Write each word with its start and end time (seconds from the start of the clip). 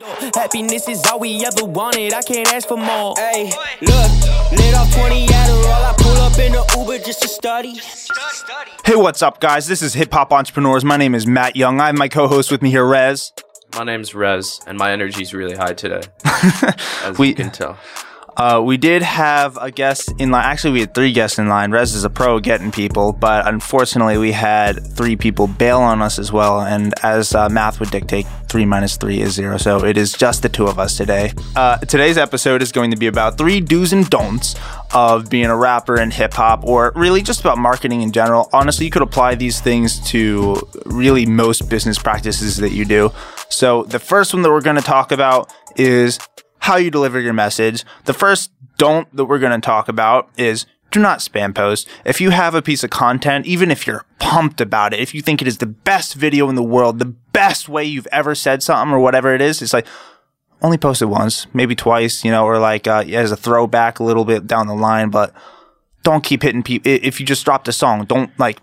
Happiness 0.00 0.88
is 0.88 1.02
all 1.06 1.18
we 1.20 1.42
ever 1.44 1.64
wanted. 1.64 2.12
I 2.12 2.20
can't 2.20 2.46
ask 2.52 2.68
for 2.68 2.76
more. 2.76 3.14
Hey, 3.16 3.44
look, 3.80 4.52
lit 4.52 4.74
off 4.74 4.94
20 4.94 5.26
Adderall. 5.26 5.84
I 5.84 5.94
pull 5.96 6.12
up 6.18 6.38
in 6.38 6.54
a 6.54 6.78
Uber 6.78 7.02
just 7.04 7.22
to 7.22 7.28
study. 7.28 7.80
Hey, 8.84 8.96
what's 8.96 9.22
up, 9.22 9.40
guys? 9.40 9.66
This 9.66 9.80
is 9.80 9.94
Hip 9.94 10.12
Hop 10.12 10.32
Entrepreneurs. 10.32 10.84
My 10.84 10.98
name 10.98 11.14
is 11.14 11.26
Matt 11.26 11.56
Young. 11.56 11.80
I 11.80 11.86
have 11.86 11.96
my 11.96 12.08
co 12.08 12.28
host 12.28 12.50
with 12.50 12.60
me 12.60 12.70
here, 12.70 12.84
Rez. 12.86 13.32
My 13.74 13.84
name's 13.84 14.14
Rez, 14.14 14.60
and 14.66 14.76
my 14.76 14.92
energy's 14.92 15.32
really 15.32 15.56
high 15.56 15.72
today, 15.72 16.02
as 17.02 17.16
We- 17.18 17.28
you 17.28 17.34
can 17.34 17.50
tell. 17.50 17.78
Uh, 18.36 18.60
we 18.62 18.76
did 18.76 19.02
have 19.02 19.56
a 19.60 19.70
guest 19.70 20.12
in 20.18 20.30
line. 20.30 20.44
Actually, 20.44 20.72
we 20.72 20.80
had 20.80 20.94
three 20.94 21.12
guests 21.12 21.38
in 21.38 21.48
line. 21.48 21.70
Rez 21.70 21.94
is 21.94 22.04
a 22.04 22.10
pro 22.10 22.38
getting 22.38 22.70
people, 22.70 23.12
but 23.12 23.48
unfortunately, 23.48 24.18
we 24.18 24.32
had 24.32 24.86
three 24.94 25.16
people 25.16 25.46
bail 25.46 25.78
on 25.78 26.02
us 26.02 26.18
as 26.18 26.30
well. 26.30 26.60
And 26.60 26.92
as 27.02 27.34
uh, 27.34 27.48
math 27.48 27.80
would 27.80 27.90
dictate, 27.90 28.26
three 28.48 28.66
minus 28.66 28.98
three 28.98 29.22
is 29.22 29.32
zero. 29.32 29.56
So 29.56 29.84
it 29.84 29.96
is 29.96 30.12
just 30.12 30.42
the 30.42 30.50
two 30.50 30.66
of 30.66 30.78
us 30.78 30.98
today. 30.98 31.32
Uh, 31.54 31.78
today's 31.78 32.18
episode 32.18 32.60
is 32.60 32.72
going 32.72 32.90
to 32.90 32.96
be 32.96 33.06
about 33.06 33.38
three 33.38 33.60
do's 33.60 33.94
and 33.94 34.08
don'ts 34.10 34.54
of 34.92 35.30
being 35.30 35.46
a 35.46 35.56
rapper 35.56 35.98
in 35.98 36.10
hip 36.10 36.34
hop, 36.34 36.62
or 36.64 36.92
really 36.94 37.22
just 37.22 37.40
about 37.40 37.56
marketing 37.56 38.02
in 38.02 38.12
general. 38.12 38.50
Honestly, 38.52 38.84
you 38.84 38.90
could 38.90 39.02
apply 39.02 39.34
these 39.34 39.60
things 39.60 39.98
to 40.10 40.56
really 40.84 41.24
most 41.24 41.70
business 41.70 41.98
practices 41.98 42.58
that 42.58 42.72
you 42.72 42.84
do. 42.84 43.10
So 43.48 43.84
the 43.84 43.98
first 43.98 44.34
one 44.34 44.42
that 44.42 44.50
we're 44.50 44.60
going 44.60 44.76
to 44.76 44.82
talk 44.82 45.10
about 45.10 45.50
is 45.76 46.18
how 46.66 46.76
you 46.76 46.90
deliver 46.90 47.20
your 47.20 47.32
message. 47.32 47.84
The 48.06 48.12
first 48.12 48.50
don't 48.76 49.14
that 49.14 49.26
we're 49.26 49.38
going 49.38 49.58
to 49.58 49.64
talk 49.64 49.88
about 49.88 50.28
is 50.36 50.66
do 50.90 50.98
not 50.98 51.20
spam 51.20 51.54
post. 51.54 51.88
If 52.04 52.20
you 52.20 52.30
have 52.30 52.56
a 52.56 52.62
piece 52.62 52.82
of 52.82 52.90
content, 52.90 53.46
even 53.46 53.70
if 53.70 53.86
you're 53.86 54.04
pumped 54.18 54.60
about 54.60 54.92
it, 54.92 54.98
if 54.98 55.14
you 55.14 55.22
think 55.22 55.40
it 55.40 55.46
is 55.46 55.58
the 55.58 55.66
best 55.66 56.14
video 56.14 56.48
in 56.48 56.56
the 56.56 56.64
world, 56.64 56.98
the 56.98 57.14
best 57.32 57.68
way 57.68 57.84
you've 57.84 58.08
ever 58.10 58.34
said 58.34 58.64
something 58.64 58.92
or 58.92 58.98
whatever 58.98 59.32
it 59.32 59.40
is, 59.40 59.62
it's 59.62 59.72
like 59.72 59.86
only 60.60 60.76
post 60.76 61.02
it 61.02 61.06
once, 61.06 61.46
maybe 61.54 61.76
twice, 61.76 62.24
you 62.24 62.32
know, 62.32 62.44
or 62.44 62.58
like 62.58 62.88
uh, 62.88 63.04
as 63.06 63.30
a 63.30 63.36
throwback 63.36 64.00
a 64.00 64.04
little 64.04 64.24
bit 64.24 64.48
down 64.48 64.66
the 64.66 64.74
line, 64.74 65.10
but 65.10 65.32
don't 66.02 66.24
keep 66.24 66.42
hitting 66.42 66.64
people. 66.64 66.90
If 66.90 67.20
you 67.20 67.26
just 67.26 67.44
dropped 67.44 67.68
a 67.68 67.72
song, 67.72 68.06
don't 68.06 68.36
like 68.40 68.58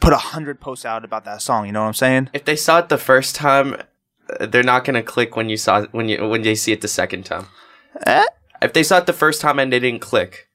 put 0.00 0.12
a 0.12 0.18
hundred 0.18 0.60
posts 0.60 0.84
out 0.84 1.04
about 1.04 1.24
that 1.26 1.42
song. 1.42 1.66
You 1.66 1.72
know 1.72 1.82
what 1.82 1.88
I'm 1.88 1.94
saying? 1.94 2.30
If 2.32 2.44
they 2.44 2.56
saw 2.56 2.80
it 2.80 2.88
the 2.88 2.98
first 2.98 3.36
time, 3.36 3.76
they're 4.40 4.62
not 4.62 4.84
gonna 4.84 5.02
click 5.02 5.36
when 5.36 5.48
you 5.48 5.56
saw 5.56 5.84
when 5.92 6.08
you 6.08 6.28
when 6.28 6.42
they 6.42 6.54
see 6.54 6.72
it 6.72 6.80
the 6.80 6.88
second 6.88 7.24
time. 7.24 7.46
Eh? 8.06 8.24
If 8.62 8.72
they 8.72 8.82
saw 8.82 8.98
it 8.98 9.06
the 9.06 9.12
first 9.12 9.40
time 9.40 9.58
and 9.58 9.72
they 9.72 9.78
didn't 9.80 10.00
click, 10.00 10.48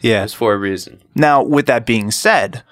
Yeah. 0.00 0.24
it's 0.24 0.34
for 0.34 0.52
a 0.54 0.58
reason. 0.58 1.00
Now, 1.14 1.42
with 1.42 1.66
that 1.66 1.84
being 1.86 2.10
said, 2.10 2.62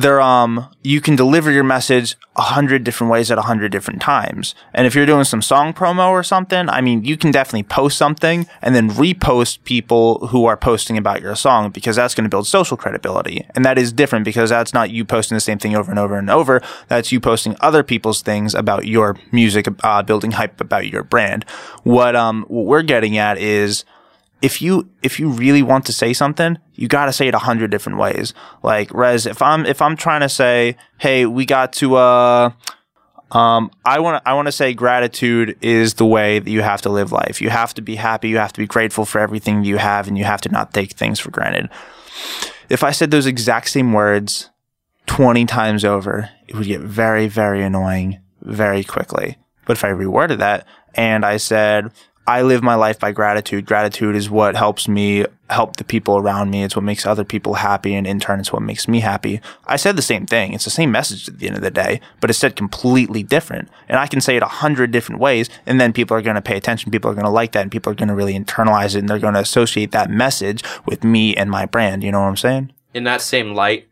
there 0.00 0.20
um 0.20 0.68
you 0.82 1.00
can 1.00 1.16
deliver 1.16 1.50
your 1.50 1.64
message 1.64 2.16
a 2.36 2.42
hundred 2.42 2.84
different 2.84 3.10
ways 3.10 3.30
at 3.30 3.38
a 3.38 3.42
hundred 3.42 3.72
different 3.72 4.00
times. 4.00 4.54
And 4.74 4.86
if 4.86 4.94
you're 4.94 5.06
doing 5.06 5.24
some 5.24 5.40
song 5.40 5.72
promo 5.72 6.10
or 6.10 6.22
something, 6.22 6.68
I 6.68 6.80
mean, 6.80 7.04
you 7.04 7.16
can 7.16 7.30
definitely 7.30 7.62
post 7.62 7.96
something 7.96 8.46
and 8.60 8.74
then 8.74 8.90
repost 8.90 9.64
people 9.64 10.26
who 10.28 10.44
are 10.44 10.56
posting 10.56 10.98
about 10.98 11.22
your 11.22 11.34
song 11.34 11.70
because 11.70 11.96
that's 11.96 12.14
going 12.14 12.24
to 12.24 12.30
build 12.30 12.46
social 12.46 12.76
credibility. 12.76 13.46
And 13.54 13.64
that 13.64 13.78
is 13.78 13.92
different 13.92 14.24
because 14.24 14.50
that's 14.50 14.74
not 14.74 14.90
you 14.90 15.04
posting 15.04 15.34
the 15.34 15.40
same 15.40 15.58
thing 15.58 15.74
over 15.74 15.90
and 15.90 15.98
over 15.98 16.18
and 16.18 16.28
over. 16.28 16.60
That's 16.88 17.10
you 17.10 17.20
posting 17.20 17.56
other 17.60 17.82
people's 17.82 18.20
things 18.20 18.54
about 18.54 18.86
your 18.86 19.16
music, 19.32 19.66
uh, 19.82 20.02
building 20.02 20.32
hype 20.32 20.60
about 20.60 20.88
your 20.88 21.02
brand. 21.02 21.44
What 21.84 22.14
um 22.14 22.44
what 22.48 22.66
we're 22.66 22.82
getting 22.82 23.16
at 23.16 23.38
is 23.38 23.84
if 24.42 24.60
you 24.60 24.90
if 25.02 25.18
you 25.18 25.30
really 25.30 25.62
want 25.62 25.86
to 25.86 25.92
say 25.92 26.12
something, 26.12 26.58
you 26.76 26.88
got 26.88 27.06
to 27.06 27.12
say 27.12 27.26
it 27.26 27.34
a 27.34 27.38
hundred 27.38 27.70
different 27.70 27.98
ways. 27.98 28.34
Like 28.62 28.92
Rez, 28.94 29.26
if 29.26 29.42
I'm 29.42 29.66
if 29.66 29.82
I'm 29.82 29.96
trying 29.96 30.20
to 30.20 30.28
say, 30.28 30.76
hey, 30.98 31.26
we 31.26 31.46
got 31.46 31.72
to 31.74 31.96
uh 31.96 32.50
um 33.32 33.70
I 33.84 33.98
want 34.00 34.22
I 34.26 34.34
want 34.34 34.46
to 34.46 34.52
say 34.52 34.74
gratitude 34.74 35.56
is 35.60 35.94
the 35.94 36.06
way 36.06 36.38
that 36.38 36.50
you 36.50 36.62
have 36.62 36.82
to 36.82 36.90
live 36.90 37.12
life. 37.12 37.40
You 37.40 37.50
have 37.50 37.74
to 37.74 37.82
be 37.82 37.96
happy, 37.96 38.28
you 38.28 38.38
have 38.38 38.52
to 38.52 38.60
be 38.60 38.66
grateful 38.66 39.04
for 39.04 39.18
everything 39.18 39.64
you 39.64 39.78
have 39.78 40.06
and 40.06 40.16
you 40.16 40.24
have 40.24 40.42
to 40.42 40.48
not 40.50 40.72
take 40.72 40.92
things 40.92 41.18
for 41.18 41.30
granted. 41.30 41.68
If 42.68 42.84
I 42.84 42.90
said 42.90 43.10
those 43.10 43.26
exact 43.26 43.70
same 43.70 43.92
words 43.92 44.50
20 45.06 45.46
times 45.46 45.84
over, 45.84 46.30
it 46.46 46.54
would 46.54 46.66
get 46.66 46.80
very 46.80 47.26
very 47.26 47.62
annoying 47.62 48.20
very 48.42 48.84
quickly. 48.84 49.38
But 49.64 49.76
if 49.76 49.84
I 49.84 49.88
reworded 49.88 50.38
that 50.38 50.66
and 50.94 51.24
I 51.24 51.38
said, 51.38 51.90
I 52.28 52.42
live 52.42 52.62
my 52.62 52.74
life 52.74 52.98
by 52.98 53.12
gratitude. 53.12 53.66
Gratitude 53.66 54.16
is 54.16 54.28
what 54.28 54.56
helps 54.56 54.88
me 54.88 55.26
help 55.48 55.76
the 55.76 55.84
people 55.84 56.16
around 56.16 56.50
me. 56.50 56.64
It's 56.64 56.74
what 56.74 56.84
makes 56.84 57.06
other 57.06 57.24
people 57.24 57.54
happy. 57.54 57.94
And 57.94 58.04
in 58.04 58.18
turn, 58.18 58.40
it's 58.40 58.52
what 58.52 58.62
makes 58.62 58.88
me 58.88 58.98
happy. 58.98 59.40
I 59.64 59.76
said 59.76 59.94
the 59.94 60.02
same 60.02 60.26
thing. 60.26 60.52
It's 60.52 60.64
the 60.64 60.70
same 60.70 60.90
message 60.90 61.28
at 61.28 61.38
the 61.38 61.46
end 61.46 61.56
of 61.56 61.62
the 61.62 61.70
day, 61.70 62.00
but 62.20 62.28
it's 62.28 62.38
said 62.38 62.56
completely 62.56 63.22
different. 63.22 63.68
And 63.88 63.98
I 63.98 64.08
can 64.08 64.20
say 64.20 64.36
it 64.36 64.42
a 64.42 64.46
hundred 64.46 64.90
different 64.90 65.20
ways. 65.20 65.48
And 65.66 65.80
then 65.80 65.92
people 65.92 66.16
are 66.16 66.22
going 66.22 66.34
to 66.34 66.42
pay 66.42 66.56
attention. 66.56 66.90
People 66.90 67.12
are 67.12 67.14
going 67.14 67.26
to 67.26 67.30
like 67.30 67.52
that 67.52 67.62
and 67.62 67.70
people 67.70 67.92
are 67.92 67.96
going 67.96 68.08
to 68.08 68.14
really 68.14 68.36
internalize 68.36 68.96
it 68.96 69.00
and 69.00 69.08
they're 69.08 69.20
going 69.20 69.34
to 69.34 69.40
associate 69.40 69.92
that 69.92 70.10
message 70.10 70.64
with 70.84 71.04
me 71.04 71.36
and 71.36 71.48
my 71.48 71.64
brand. 71.64 72.02
You 72.02 72.10
know 72.10 72.20
what 72.20 72.28
I'm 72.28 72.36
saying? 72.36 72.72
In 72.92 73.04
that 73.04 73.20
same 73.20 73.54
light, 73.54 73.88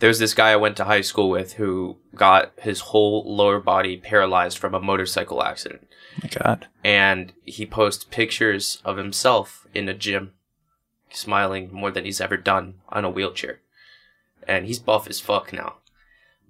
there's 0.00 0.18
this 0.18 0.34
guy 0.34 0.50
I 0.50 0.56
went 0.56 0.76
to 0.78 0.84
high 0.84 1.00
school 1.02 1.30
with 1.30 1.54
who 1.54 1.98
got 2.16 2.52
his 2.58 2.80
whole 2.80 3.24
lower 3.32 3.60
body 3.60 3.96
paralyzed 3.96 4.58
from 4.58 4.74
a 4.74 4.80
motorcycle 4.80 5.42
accident. 5.42 5.86
My 6.22 6.28
God. 6.28 6.66
and 6.84 7.32
he 7.44 7.66
posts 7.66 8.04
pictures 8.04 8.80
of 8.84 8.96
himself 8.96 9.66
in 9.74 9.88
a 9.88 9.94
gym, 9.94 10.32
smiling 11.10 11.72
more 11.72 11.90
than 11.90 12.04
he's 12.04 12.20
ever 12.20 12.36
done 12.36 12.74
on 12.88 13.04
a 13.04 13.10
wheelchair. 13.10 13.60
And 14.46 14.66
he's 14.66 14.78
buff 14.78 15.08
as 15.08 15.20
fuck 15.20 15.52
now. 15.52 15.76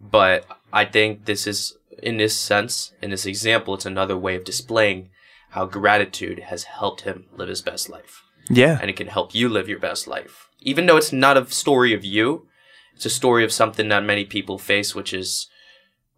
But 0.00 0.46
I 0.72 0.84
think 0.84 1.24
this 1.24 1.46
is, 1.46 1.78
in 2.02 2.18
this 2.18 2.36
sense, 2.36 2.92
in 3.00 3.10
this 3.10 3.24
example, 3.24 3.74
it's 3.74 3.86
another 3.86 4.16
way 4.16 4.36
of 4.36 4.44
displaying 4.44 5.10
how 5.50 5.64
gratitude 5.64 6.40
has 6.40 6.64
helped 6.64 7.02
him 7.02 7.26
live 7.34 7.48
his 7.48 7.62
best 7.62 7.88
life. 7.88 8.22
Yeah. 8.50 8.78
And 8.80 8.90
it 8.90 8.96
can 8.96 9.06
help 9.06 9.34
you 9.34 9.48
live 9.48 9.68
your 9.68 9.78
best 9.78 10.06
life. 10.06 10.48
Even 10.60 10.86
though 10.86 10.96
it's 10.96 11.12
not 11.12 11.38
a 11.38 11.46
story 11.46 11.94
of 11.94 12.04
you, 12.04 12.46
it's 12.94 13.06
a 13.06 13.10
story 13.10 13.44
of 13.44 13.52
something 13.52 13.88
that 13.88 14.04
many 14.04 14.24
people 14.24 14.58
face, 14.58 14.94
which 14.94 15.12
is 15.14 15.48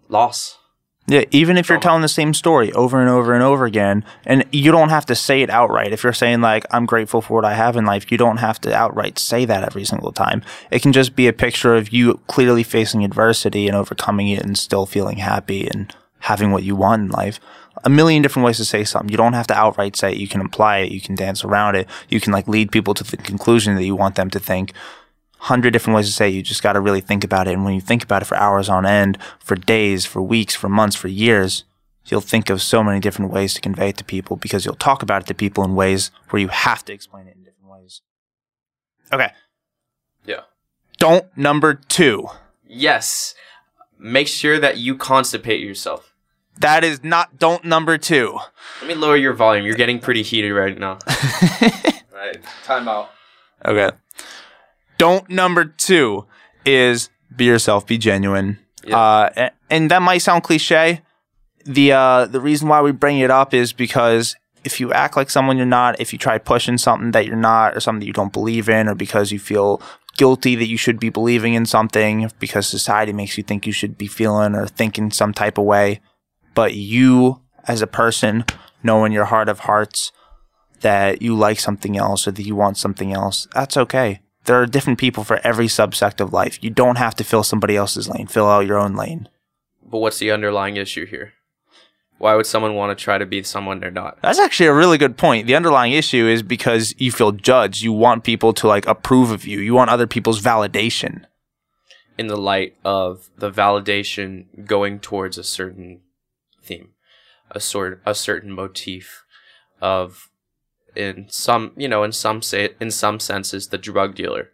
loss. 0.08 0.57
Yeah, 1.10 1.24
even 1.30 1.56
if 1.56 1.70
you're 1.70 1.80
telling 1.80 2.02
the 2.02 2.08
same 2.08 2.34
story 2.34 2.70
over 2.74 3.00
and 3.00 3.08
over 3.08 3.32
and 3.32 3.42
over 3.42 3.64
again, 3.64 4.04
and 4.26 4.44
you 4.52 4.70
don't 4.70 4.90
have 4.90 5.06
to 5.06 5.14
say 5.14 5.40
it 5.40 5.48
outright. 5.48 5.90
If 5.90 6.04
you're 6.04 6.12
saying 6.12 6.42
like 6.42 6.66
I'm 6.70 6.84
grateful 6.84 7.22
for 7.22 7.32
what 7.32 7.46
I 7.46 7.54
have 7.54 7.76
in 7.76 7.86
life, 7.86 8.12
you 8.12 8.18
don't 8.18 8.36
have 8.36 8.60
to 8.60 8.74
outright 8.74 9.18
say 9.18 9.46
that 9.46 9.64
every 9.64 9.86
single 9.86 10.12
time. 10.12 10.42
It 10.70 10.82
can 10.82 10.92
just 10.92 11.16
be 11.16 11.26
a 11.26 11.32
picture 11.32 11.74
of 11.74 11.94
you 11.94 12.20
clearly 12.26 12.62
facing 12.62 13.04
adversity 13.04 13.66
and 13.66 13.74
overcoming 13.74 14.28
it 14.28 14.44
and 14.44 14.58
still 14.58 14.84
feeling 14.84 15.16
happy 15.16 15.66
and 15.66 15.94
having 16.18 16.52
what 16.52 16.62
you 16.62 16.76
want 16.76 17.04
in 17.04 17.08
life. 17.08 17.40
A 17.84 17.88
million 17.88 18.20
different 18.20 18.44
ways 18.44 18.58
to 18.58 18.66
say 18.66 18.84
something. 18.84 19.08
You 19.08 19.16
don't 19.16 19.32
have 19.32 19.46
to 19.46 19.54
outright 19.54 19.96
say 19.96 20.12
it. 20.12 20.18
You 20.18 20.28
can 20.28 20.42
imply 20.42 20.78
it. 20.78 20.92
You 20.92 21.00
can 21.00 21.14
dance 21.14 21.42
around 21.42 21.74
it. 21.74 21.88
You 22.10 22.20
can 22.20 22.34
like 22.34 22.48
lead 22.48 22.70
people 22.70 22.92
to 22.92 23.04
the 23.04 23.16
conclusion 23.16 23.76
that 23.76 23.84
you 23.84 23.96
want 23.96 24.16
them 24.16 24.28
to 24.28 24.38
think 24.38 24.74
hundred 25.38 25.72
different 25.72 25.96
ways 25.96 26.06
to 26.06 26.12
say 26.12 26.28
it. 26.28 26.34
You 26.34 26.42
just 26.42 26.62
got 26.62 26.74
to 26.74 26.80
really 26.80 27.00
think 27.00 27.24
about 27.24 27.48
it. 27.48 27.54
And 27.54 27.64
when 27.64 27.74
you 27.74 27.80
think 27.80 28.02
about 28.02 28.22
it 28.22 28.26
for 28.26 28.36
hours 28.36 28.68
on 28.68 28.84
end, 28.84 29.18
for 29.38 29.54
days, 29.56 30.04
for 30.04 30.20
weeks, 30.20 30.54
for 30.54 30.68
months, 30.68 30.96
for 30.96 31.08
years, 31.08 31.64
you'll 32.06 32.20
think 32.20 32.50
of 32.50 32.62
so 32.62 32.82
many 32.82 33.00
different 33.00 33.32
ways 33.32 33.54
to 33.54 33.60
convey 33.60 33.90
it 33.90 33.96
to 33.98 34.04
people 34.04 34.36
because 34.36 34.64
you'll 34.64 34.74
talk 34.74 35.02
about 35.02 35.22
it 35.22 35.26
to 35.26 35.34
people 35.34 35.64
in 35.64 35.74
ways 35.74 36.10
where 36.30 36.40
you 36.40 36.48
have 36.48 36.84
to 36.86 36.92
explain 36.92 37.26
it 37.26 37.36
in 37.36 37.44
different 37.44 37.70
ways. 37.70 38.02
Okay. 39.12 39.32
Yeah. 40.24 40.40
Don't 40.98 41.24
number 41.36 41.74
two. 41.74 42.28
Yes. 42.66 43.34
Make 43.98 44.28
sure 44.28 44.58
that 44.58 44.78
you 44.78 44.96
constipate 44.96 45.62
yourself. 45.62 46.14
That 46.60 46.82
is 46.82 47.04
not 47.04 47.38
don't 47.38 47.64
number 47.64 47.98
two. 47.98 48.38
Let 48.80 48.88
me 48.88 48.94
lower 48.94 49.16
your 49.16 49.32
volume. 49.32 49.64
You're 49.64 49.76
getting 49.76 50.00
pretty 50.00 50.22
heated 50.22 50.52
right 50.52 50.76
now. 50.76 50.98
right. 52.12 52.38
Time 52.64 52.88
out. 52.88 53.10
Okay. 53.64 53.96
Don't 54.98 55.28
number 55.30 55.64
two 55.64 56.26
is 56.64 57.08
be 57.34 57.44
yourself, 57.44 57.86
be 57.86 57.98
genuine. 57.98 58.58
Yeah. 58.84 58.98
Uh, 58.98 59.50
and 59.70 59.90
that 59.90 60.02
might 60.02 60.18
sound 60.18 60.42
cliche. 60.42 61.02
The 61.64 61.92
uh, 61.92 62.26
the 62.26 62.40
reason 62.40 62.68
why 62.68 62.82
we 62.82 62.92
bring 62.92 63.18
it 63.18 63.30
up 63.30 63.54
is 63.54 63.72
because 63.72 64.36
if 64.64 64.80
you 64.80 64.92
act 64.92 65.16
like 65.16 65.30
someone 65.30 65.56
you're 65.56 65.66
not, 65.66 66.00
if 66.00 66.12
you 66.12 66.18
try 66.18 66.38
pushing 66.38 66.78
something 66.78 67.12
that 67.12 67.26
you're 67.26 67.36
not, 67.36 67.76
or 67.76 67.80
something 67.80 68.00
that 68.00 68.06
you 68.06 68.12
don't 68.12 68.32
believe 68.32 68.68
in, 68.68 68.88
or 68.88 68.94
because 68.94 69.30
you 69.30 69.38
feel 69.38 69.80
guilty 70.16 70.56
that 70.56 70.66
you 70.66 70.76
should 70.76 70.98
be 70.98 71.10
believing 71.10 71.54
in 71.54 71.64
something, 71.64 72.30
because 72.38 72.66
society 72.66 73.12
makes 73.12 73.38
you 73.38 73.44
think 73.44 73.66
you 73.66 73.72
should 73.72 73.96
be 73.96 74.06
feeling 74.06 74.54
or 74.54 74.66
thinking 74.66 75.10
some 75.10 75.32
type 75.32 75.58
of 75.58 75.64
way, 75.64 76.00
but 76.54 76.74
you 76.74 77.40
as 77.66 77.82
a 77.82 77.86
person 77.86 78.44
know 78.82 79.04
in 79.04 79.12
your 79.12 79.26
heart 79.26 79.48
of 79.48 79.60
hearts 79.60 80.10
that 80.80 81.22
you 81.22 81.36
like 81.36 81.60
something 81.60 81.96
else 81.96 82.26
or 82.26 82.30
that 82.30 82.42
you 82.42 82.56
want 82.56 82.76
something 82.76 83.12
else, 83.12 83.46
that's 83.54 83.76
okay. 83.76 84.20
There 84.48 84.62
are 84.62 84.66
different 84.66 84.98
people 84.98 85.24
for 85.24 85.40
every 85.44 85.66
subsect 85.66 86.20
of 86.22 86.32
life. 86.32 86.58
You 86.62 86.70
don't 86.70 86.96
have 86.96 87.14
to 87.16 87.24
fill 87.24 87.42
somebody 87.42 87.76
else's 87.76 88.08
lane. 88.08 88.26
Fill 88.26 88.46
out 88.46 88.66
your 88.66 88.78
own 88.78 88.96
lane. 88.96 89.28
But 89.82 89.98
what's 89.98 90.18
the 90.18 90.30
underlying 90.30 90.76
issue 90.76 91.04
here? 91.04 91.34
Why 92.16 92.34
would 92.34 92.46
someone 92.46 92.74
want 92.74 92.96
to 92.96 93.04
try 93.04 93.18
to 93.18 93.26
be 93.26 93.42
someone 93.42 93.78
they're 93.78 93.90
not? 93.90 94.22
That's 94.22 94.38
actually 94.38 94.68
a 94.68 94.74
really 94.74 94.96
good 94.96 95.18
point. 95.18 95.46
The 95.46 95.54
underlying 95.54 95.92
issue 95.92 96.26
is 96.26 96.42
because 96.42 96.94
you 96.96 97.12
feel 97.12 97.32
judged. 97.32 97.82
You 97.82 97.92
want 97.92 98.24
people 98.24 98.54
to 98.54 98.66
like 98.66 98.86
approve 98.86 99.30
of 99.32 99.46
you. 99.46 99.60
You 99.60 99.74
want 99.74 99.90
other 99.90 100.06
people's 100.06 100.40
validation. 100.40 101.26
In 102.16 102.28
the 102.28 102.38
light 102.38 102.74
of 102.86 103.28
the 103.36 103.50
validation 103.50 104.64
going 104.64 104.98
towards 104.98 105.36
a 105.36 105.44
certain 105.44 106.00
theme. 106.62 106.94
a 107.50 107.60
sort 107.60 108.00
a 108.06 108.14
certain 108.14 108.50
motif 108.50 109.24
of 109.82 110.30
in 110.98 111.26
some 111.30 111.72
you 111.76 111.88
know 111.88 112.02
in 112.04 112.12
some 112.12 112.42
say 112.42 112.70
in 112.80 112.90
some 112.90 113.20
senses 113.20 113.68
the 113.68 113.78
drug 113.78 114.14
dealer. 114.14 114.50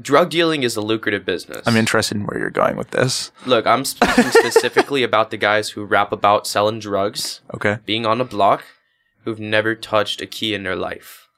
Drug 0.00 0.30
dealing 0.30 0.62
is 0.62 0.74
a 0.76 0.80
lucrative 0.80 1.24
business. 1.26 1.66
I'm 1.66 1.76
interested 1.76 2.16
in 2.16 2.24
where 2.24 2.38
you're 2.38 2.48
going 2.50 2.76
with 2.76 2.92
this. 2.92 3.30
Look, 3.44 3.66
I'm 3.66 3.84
speaking 3.84 4.30
specifically 4.30 5.02
about 5.02 5.30
the 5.30 5.36
guys 5.36 5.70
who 5.70 5.84
rap 5.84 6.12
about 6.12 6.46
selling 6.46 6.78
drugs, 6.78 7.42
Okay. 7.52 7.76
being 7.84 8.06
on 8.06 8.16
the 8.16 8.24
block, 8.24 8.64
who've 9.24 9.38
never 9.40 9.74
touched 9.74 10.22
a 10.22 10.26
key 10.26 10.54
in 10.54 10.62
their 10.62 10.76
life. 10.76 11.28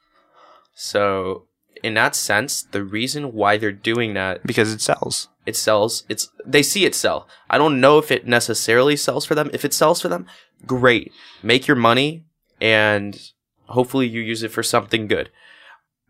So, 0.73 1.47
in 1.83 1.95
that 1.95 2.15
sense, 2.15 2.61
the 2.63 2.81
reason 2.83 3.33
why 3.33 3.57
they're 3.57 3.73
doing 3.73 4.13
that 4.13 4.41
Because 4.47 4.71
it 4.71 4.79
sells. 4.81 5.27
it 5.45 5.55
sells 5.57 6.03
it's 6.07 6.29
they 6.45 6.63
see 6.63 6.85
it 6.85 6.95
sell 6.95 7.27
i 7.49 7.57
don't 7.57 7.79
know 7.79 7.97
if 7.99 8.09
it 8.09 8.25
necessarily 8.25 8.95
sells 8.95 9.25
for 9.25 9.35
them 9.35 9.49
if 9.53 9.63
it 9.65 9.73
sells 9.73 10.01
for 10.01 10.07
them 10.09 10.25
great 10.65 11.11
make 11.43 11.67
your 11.67 11.77
money 11.77 12.23
and 12.59 13.31
hopefully 13.69 14.07
you 14.07 14.21
use 14.21 14.43
it 14.43 14.51
for 14.51 14.63
something 14.63 15.07
good 15.07 15.29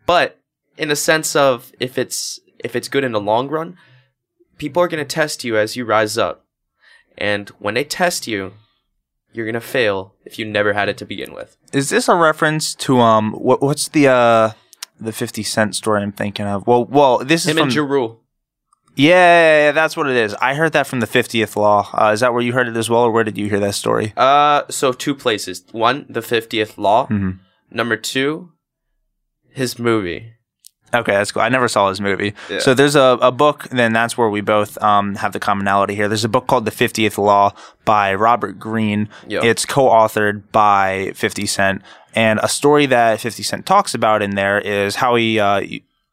but 0.06 0.40
in 0.78 0.90
a 0.90 0.96
sense 0.96 1.34
of 1.36 1.72
if 1.80 1.96
it's 1.98 2.38
if 2.64 2.76
it's 2.76 2.88
good 2.88 3.04
in 3.04 3.12
the 3.12 3.20
long 3.20 3.48
run 3.48 3.76
people 4.58 4.82
are 4.82 4.88
going 4.88 5.04
to 5.04 5.14
test 5.14 5.44
you 5.44 5.56
as 5.56 5.76
you 5.76 5.84
rise 5.84 6.16
up 6.18 6.44
and 7.18 7.48
when 7.58 7.74
they 7.74 7.84
test 7.84 8.26
you 8.26 8.52
you're 9.32 9.46
going 9.46 9.54
to 9.54 9.60
fail 9.60 10.14
if 10.24 10.38
you 10.38 10.44
never 10.44 10.72
had 10.72 10.88
it 10.88 10.96
to 10.98 11.04
begin 11.04 11.32
with 11.34 11.56
Is 11.72 11.90
this 11.90 12.08
a 12.08 12.14
reference 12.14 12.74
to 12.76 13.00
um 13.00 13.32
what 13.32 13.60
what's 13.62 13.88
the 13.88 14.08
uh 14.08 14.50
the 14.98 15.12
50 15.12 15.42
cent 15.42 15.74
story 15.76 16.00
I'm 16.02 16.10
thinking 16.12 16.46
of? 16.46 16.66
Well, 16.66 16.86
well, 16.86 17.18
this 17.18 17.44
is 17.44 17.50
him 17.50 17.56
from 17.58 17.64
and 17.64 17.74
Ja 17.74 17.82
Rule. 17.84 18.22
yeah, 18.94 19.10
yeah, 19.12 19.64
yeah, 19.66 19.72
that's 19.72 19.94
what 19.94 20.08
it 20.08 20.16
is. 20.16 20.32
I 20.40 20.54
heard 20.54 20.72
that 20.72 20.86
from 20.86 21.00
the 21.00 21.06
50th 21.06 21.54
law. 21.54 21.90
Uh, 21.92 22.12
is 22.14 22.20
that 22.20 22.32
where 22.32 22.40
you 22.40 22.54
heard 22.54 22.66
it 22.66 22.76
as 22.78 22.88
well 22.88 23.02
or 23.02 23.10
where 23.10 23.22
did 23.24 23.36
you 23.36 23.46
hear 23.50 23.60
that 23.60 23.74
story? 23.74 24.14
uh 24.16 24.62
so 24.70 24.92
two 24.92 25.14
places 25.14 25.64
one 25.72 26.06
the 26.08 26.20
50th 26.22 26.78
law 26.78 27.06
Mhm. 27.08 27.40
Number 27.76 27.96
two 27.96 28.50
his 29.50 29.78
movie 29.78 30.32
Okay, 30.94 31.12
that's 31.12 31.32
cool. 31.32 31.42
I 31.42 31.48
never 31.48 31.68
saw 31.68 31.88
his 31.88 32.00
movie. 32.00 32.34
Yeah. 32.48 32.60
So 32.60 32.72
there's 32.72 32.94
a, 32.94 33.18
a 33.20 33.32
book, 33.32 33.68
then 33.70 33.92
that's 33.92 34.16
where 34.16 34.28
we 34.28 34.40
both 34.40 34.80
um, 34.82 35.16
have 35.16 35.32
the 35.32 35.40
commonality 35.40 35.94
here. 35.94 36.08
There's 36.08 36.24
a 36.24 36.28
book 36.28 36.46
called 36.46 36.64
The 36.64 36.70
50th 36.70 37.18
Law 37.18 37.52
by 37.84 38.14
Robert 38.14 38.58
Greene. 38.58 39.08
Yeah. 39.26 39.44
It's 39.44 39.66
co 39.66 39.88
authored 39.88 40.44
by 40.52 41.12
50 41.14 41.46
Cent. 41.46 41.82
And 42.14 42.38
a 42.42 42.48
story 42.48 42.86
that 42.86 43.20
50 43.20 43.42
Cent 43.42 43.66
talks 43.66 43.94
about 43.94 44.22
in 44.22 44.36
there 44.36 44.58
is 44.58 44.96
how 44.96 45.16
he, 45.16 45.40
uh, 45.40 45.60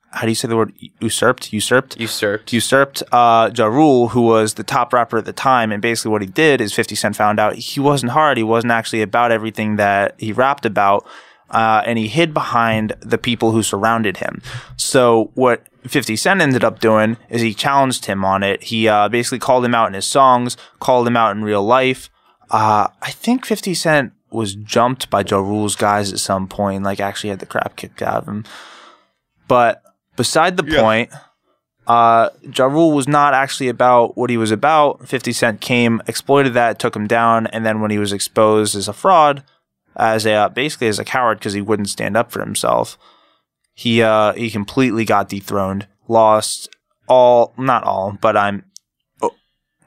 how 0.09 0.21
do 0.23 0.29
you 0.29 0.35
say 0.35 0.47
the 0.47 0.57
word? 0.57 0.73
Usurped? 0.99 1.53
Usurped? 1.53 1.99
usurped 1.99 2.51
usurped 2.51 3.03
uh, 3.11 3.51
Ja 3.55 3.67
Rule, 3.67 4.09
who 4.09 4.21
was 4.21 4.55
the 4.55 4.63
top 4.63 4.91
rapper 4.91 5.19
at 5.19 5.25
the 5.25 5.33
time. 5.33 5.71
And 5.71 5.81
basically, 5.81 6.11
what 6.11 6.21
he 6.21 6.27
did 6.27 6.61
is 6.61 6.73
50 6.73 6.95
Cent 6.95 7.15
found 7.15 7.39
out 7.39 7.55
he 7.55 7.79
wasn't 7.79 8.11
hard. 8.11 8.37
He 8.37 8.43
wasn't 8.43 8.71
actually 8.71 9.01
about 9.01 9.31
everything 9.31 9.77
that 9.77 10.15
he 10.17 10.33
rapped 10.33 10.65
about. 10.65 11.05
Uh, 11.49 11.83
and 11.85 11.99
he 11.99 12.07
hid 12.07 12.33
behind 12.33 12.95
the 13.01 13.17
people 13.17 13.51
who 13.51 13.61
surrounded 13.61 14.17
him. 14.17 14.41
So, 14.75 15.31
what 15.35 15.67
50 15.87 16.15
Cent 16.15 16.41
ended 16.41 16.63
up 16.63 16.79
doing 16.79 17.17
is 17.29 17.41
he 17.41 17.53
challenged 17.53 18.05
him 18.05 18.25
on 18.25 18.41
it. 18.41 18.63
He 18.63 18.87
uh, 18.87 19.09
basically 19.09 19.39
called 19.39 19.65
him 19.65 19.75
out 19.75 19.87
in 19.87 19.93
his 19.93 20.07
songs, 20.07 20.57
called 20.79 21.07
him 21.07 21.17
out 21.17 21.35
in 21.35 21.43
real 21.43 21.63
life. 21.63 22.09
Uh, 22.49 22.87
I 23.01 23.11
think 23.11 23.45
50 23.45 23.73
Cent 23.73 24.13
was 24.31 24.55
jumped 24.55 25.09
by 25.09 25.23
Ja 25.27 25.37
Rule's 25.37 25.75
guys 25.75 26.11
at 26.11 26.19
some 26.19 26.47
point, 26.47 26.83
like 26.83 26.99
actually 26.99 27.29
had 27.29 27.39
the 27.39 27.45
crap 27.45 27.75
kicked 27.75 28.01
out 28.01 28.23
of 28.23 28.27
him. 28.27 28.45
But 29.47 29.83
beside 30.15 30.57
the 30.57 30.63
point, 30.63 31.11
uh, 31.87 32.29
Ja 32.55 32.65
Rule 32.65 32.91
was 32.91 33.07
not 33.07 33.33
actually 33.33 33.67
about 33.67 34.17
what 34.17 34.29
he 34.29 34.37
was 34.37 34.51
about. 34.51 35.07
50 35.07 35.33
Cent 35.33 35.61
came, 35.61 36.01
exploited 36.07 36.53
that, 36.53 36.79
took 36.79 36.95
him 36.95 37.07
down, 37.07 37.47
and 37.47 37.65
then 37.65 37.81
when 37.81 37.91
he 37.91 37.97
was 37.97 38.13
exposed 38.13 38.75
as 38.75 38.87
a 38.87 38.93
fraud, 38.93 39.43
as 39.95 40.25
a 40.25 40.33
uh, 40.33 40.49
basically 40.49 40.87
as 40.87 40.99
a 40.99 41.05
coward 41.05 41.39
because 41.39 41.53
he 41.53 41.61
wouldn't 41.61 41.89
stand 41.89 42.17
up 42.17 42.31
for 42.31 42.39
himself, 42.39 42.97
he 43.73 44.01
uh, 44.01 44.33
he 44.33 44.49
completely 44.49 45.05
got 45.05 45.29
dethroned, 45.29 45.87
lost 46.07 46.69
all, 47.07 47.53
not 47.57 47.83
all, 47.83 48.17
but 48.21 48.35
I'm 48.37 48.65
oh, 49.21 49.31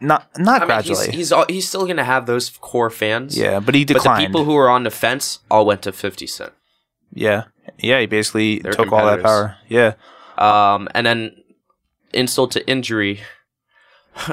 not 0.01 0.29
not 0.39 0.57
I 0.57 0.59
mean, 0.61 0.67
gradually. 0.69 1.07
he's 1.11 1.31
he's, 1.31 1.45
he's 1.49 1.69
still 1.69 1.87
gonna 1.87 2.05
have 2.05 2.27
those 2.27 2.51
core 2.51 2.91
fans. 2.91 3.37
yeah, 3.37 3.61
but 3.61 3.75
he 3.75 3.85
declined. 3.85 4.05
But 4.05 4.17
the 4.21 4.27
people 4.27 4.45
who 4.45 4.55
were 4.55 4.69
on 4.69 4.85
the 4.85 4.91
fence 4.91 5.41
all 5.51 5.67
went 5.67 5.83
to 5.83 5.93
Fifty 5.93 6.27
Cent. 6.27 6.53
yeah, 7.13 7.45
yeah, 7.79 8.01
he 8.01 8.07
basically 8.07 8.61
They're 8.61 8.73
took 8.73 8.93
all 8.93 9.07
that 9.07 9.23
power. 9.23 9.57
Yeah, 9.69 9.95
Um, 10.39 10.89
and 10.95 11.07
then 11.07 11.37
insult 12.13 12.53
to 12.53 12.69
injury. 12.69 13.21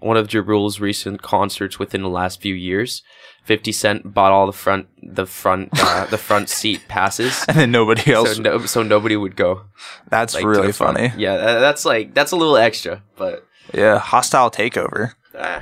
one 0.00 0.16
of 0.16 0.32
Ja 0.32 0.42
Rule's 0.44 0.80
recent 0.80 1.22
concerts 1.22 1.78
within 1.78 2.02
the 2.02 2.08
last 2.08 2.40
few 2.40 2.54
years, 2.54 3.02
Fifty 3.44 3.72
Cent 3.72 4.14
bought 4.14 4.30
all 4.32 4.46
the 4.46 4.52
front 4.52 4.86
the 5.02 5.26
front 5.26 5.70
uh, 5.74 6.06
the 6.10 6.18
front 6.18 6.48
seat 6.48 6.82
passes. 6.88 7.44
and 7.48 7.56
then 7.56 7.70
nobody 7.72 8.12
else. 8.12 8.36
So, 8.36 8.42
no, 8.42 8.58
so 8.66 8.82
nobody 8.82 9.16
would 9.16 9.34
go. 9.36 9.62
that's 10.08 10.34
like, 10.34 10.44
really 10.44 10.68
the 10.68 10.72
front. 10.72 10.96
funny. 10.98 11.12
Yeah, 11.16 11.36
tha- 11.38 11.60
that's 11.60 11.84
like 11.84 12.14
that's 12.14 12.30
a 12.32 12.36
little 12.36 12.56
extra, 12.56 13.02
but 13.16 13.44
Yeah, 13.74 13.98
hostile 13.98 14.50
takeover. 14.50 15.14
uh, 15.36 15.60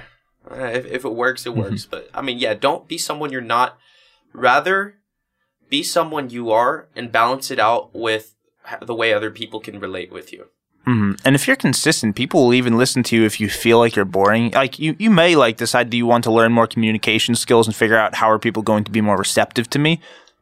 if, 0.50 0.84
if 0.86 1.04
it 1.04 1.14
works, 1.14 1.46
it 1.46 1.54
works. 1.54 1.86
but 1.86 2.10
I 2.12 2.20
mean, 2.22 2.38
yeah, 2.38 2.54
don't 2.54 2.86
be 2.86 2.98
someone 2.98 3.32
you're 3.32 3.40
not. 3.40 3.78
Rather, 4.32 4.96
be 5.68 5.82
someone 5.82 6.28
you 6.30 6.50
are 6.50 6.88
and 6.94 7.10
balance 7.10 7.50
it 7.50 7.58
out 7.58 7.94
with 7.94 8.34
the 8.82 8.94
way 8.94 9.12
other 9.14 9.30
people 9.30 9.58
can 9.60 9.80
relate 9.80 10.12
with 10.12 10.32
you. 10.32 10.46
Hmm 10.90 11.12
And 11.24 11.36
if 11.36 11.46
you're 11.46 11.56
consistent, 11.56 12.16
people 12.16 12.44
will 12.44 12.54
even 12.54 12.76
listen 12.76 13.04
to 13.04 13.16
you 13.16 13.24
if 13.24 13.38
you 13.38 13.48
feel 13.48 13.78
like 13.78 13.94
you're 13.94 14.04
boring. 14.04 14.50
Like 14.50 14.78
you, 14.80 14.96
you 14.98 15.08
may 15.08 15.36
like 15.36 15.56
decide 15.56 15.90
that 15.90 15.96
you 15.96 16.06
want 16.06 16.24
to 16.24 16.32
learn 16.32 16.52
more 16.52 16.66
communication 16.66 17.36
skills 17.36 17.68
and 17.68 17.76
figure 17.76 17.96
out 17.96 18.16
how 18.16 18.28
are 18.28 18.40
people 18.40 18.62
going 18.62 18.82
to 18.84 18.90
be 18.90 19.00
more 19.00 19.16
receptive 19.16 19.70
to 19.70 19.78
me. 19.78 20.00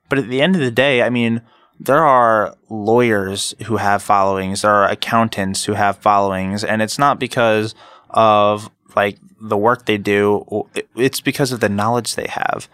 But 0.08 0.18
at 0.18 0.28
the 0.28 0.40
end 0.40 0.56
of 0.56 0.62
the 0.62 0.70
day, 0.70 1.02
I 1.02 1.10
mean, 1.10 1.42
there 1.78 2.02
are 2.02 2.56
lawyers 2.70 3.54
who 3.66 3.76
have 3.76 4.02
followings, 4.02 4.62
there 4.62 4.70
are 4.70 4.88
accountants 4.88 5.64
who 5.66 5.74
have 5.74 5.98
followings, 5.98 6.64
and 6.64 6.80
it's 6.80 6.98
not 6.98 7.18
because 7.18 7.74
of 8.08 8.70
like 8.96 9.18
the 9.40 9.56
work 9.56 9.84
they 9.84 9.98
do. 9.98 10.66
It's 10.96 11.20
because 11.20 11.52
of 11.52 11.60
the 11.60 11.68
knowledge 11.68 12.14
they 12.14 12.26
have. 12.26 12.68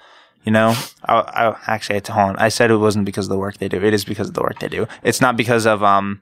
You 0.44 0.52
know, 0.52 0.76
I, 1.04 1.14
I 1.14 1.56
actually, 1.66 2.00
hold 2.06 2.30
on. 2.30 2.36
I 2.36 2.50
said 2.50 2.70
it 2.70 2.76
wasn't 2.76 3.04
because 3.06 3.26
of 3.26 3.30
the 3.30 3.38
work 3.38 3.58
they 3.58 3.68
do. 3.68 3.82
It 3.82 3.94
is 3.94 4.04
because 4.04 4.28
of 4.28 4.34
the 4.34 4.42
work 4.42 4.60
they 4.60 4.68
do. 4.68 4.86
It's 5.02 5.20
not 5.20 5.36
because 5.36 5.66
of 5.66 5.82
um 5.82 6.20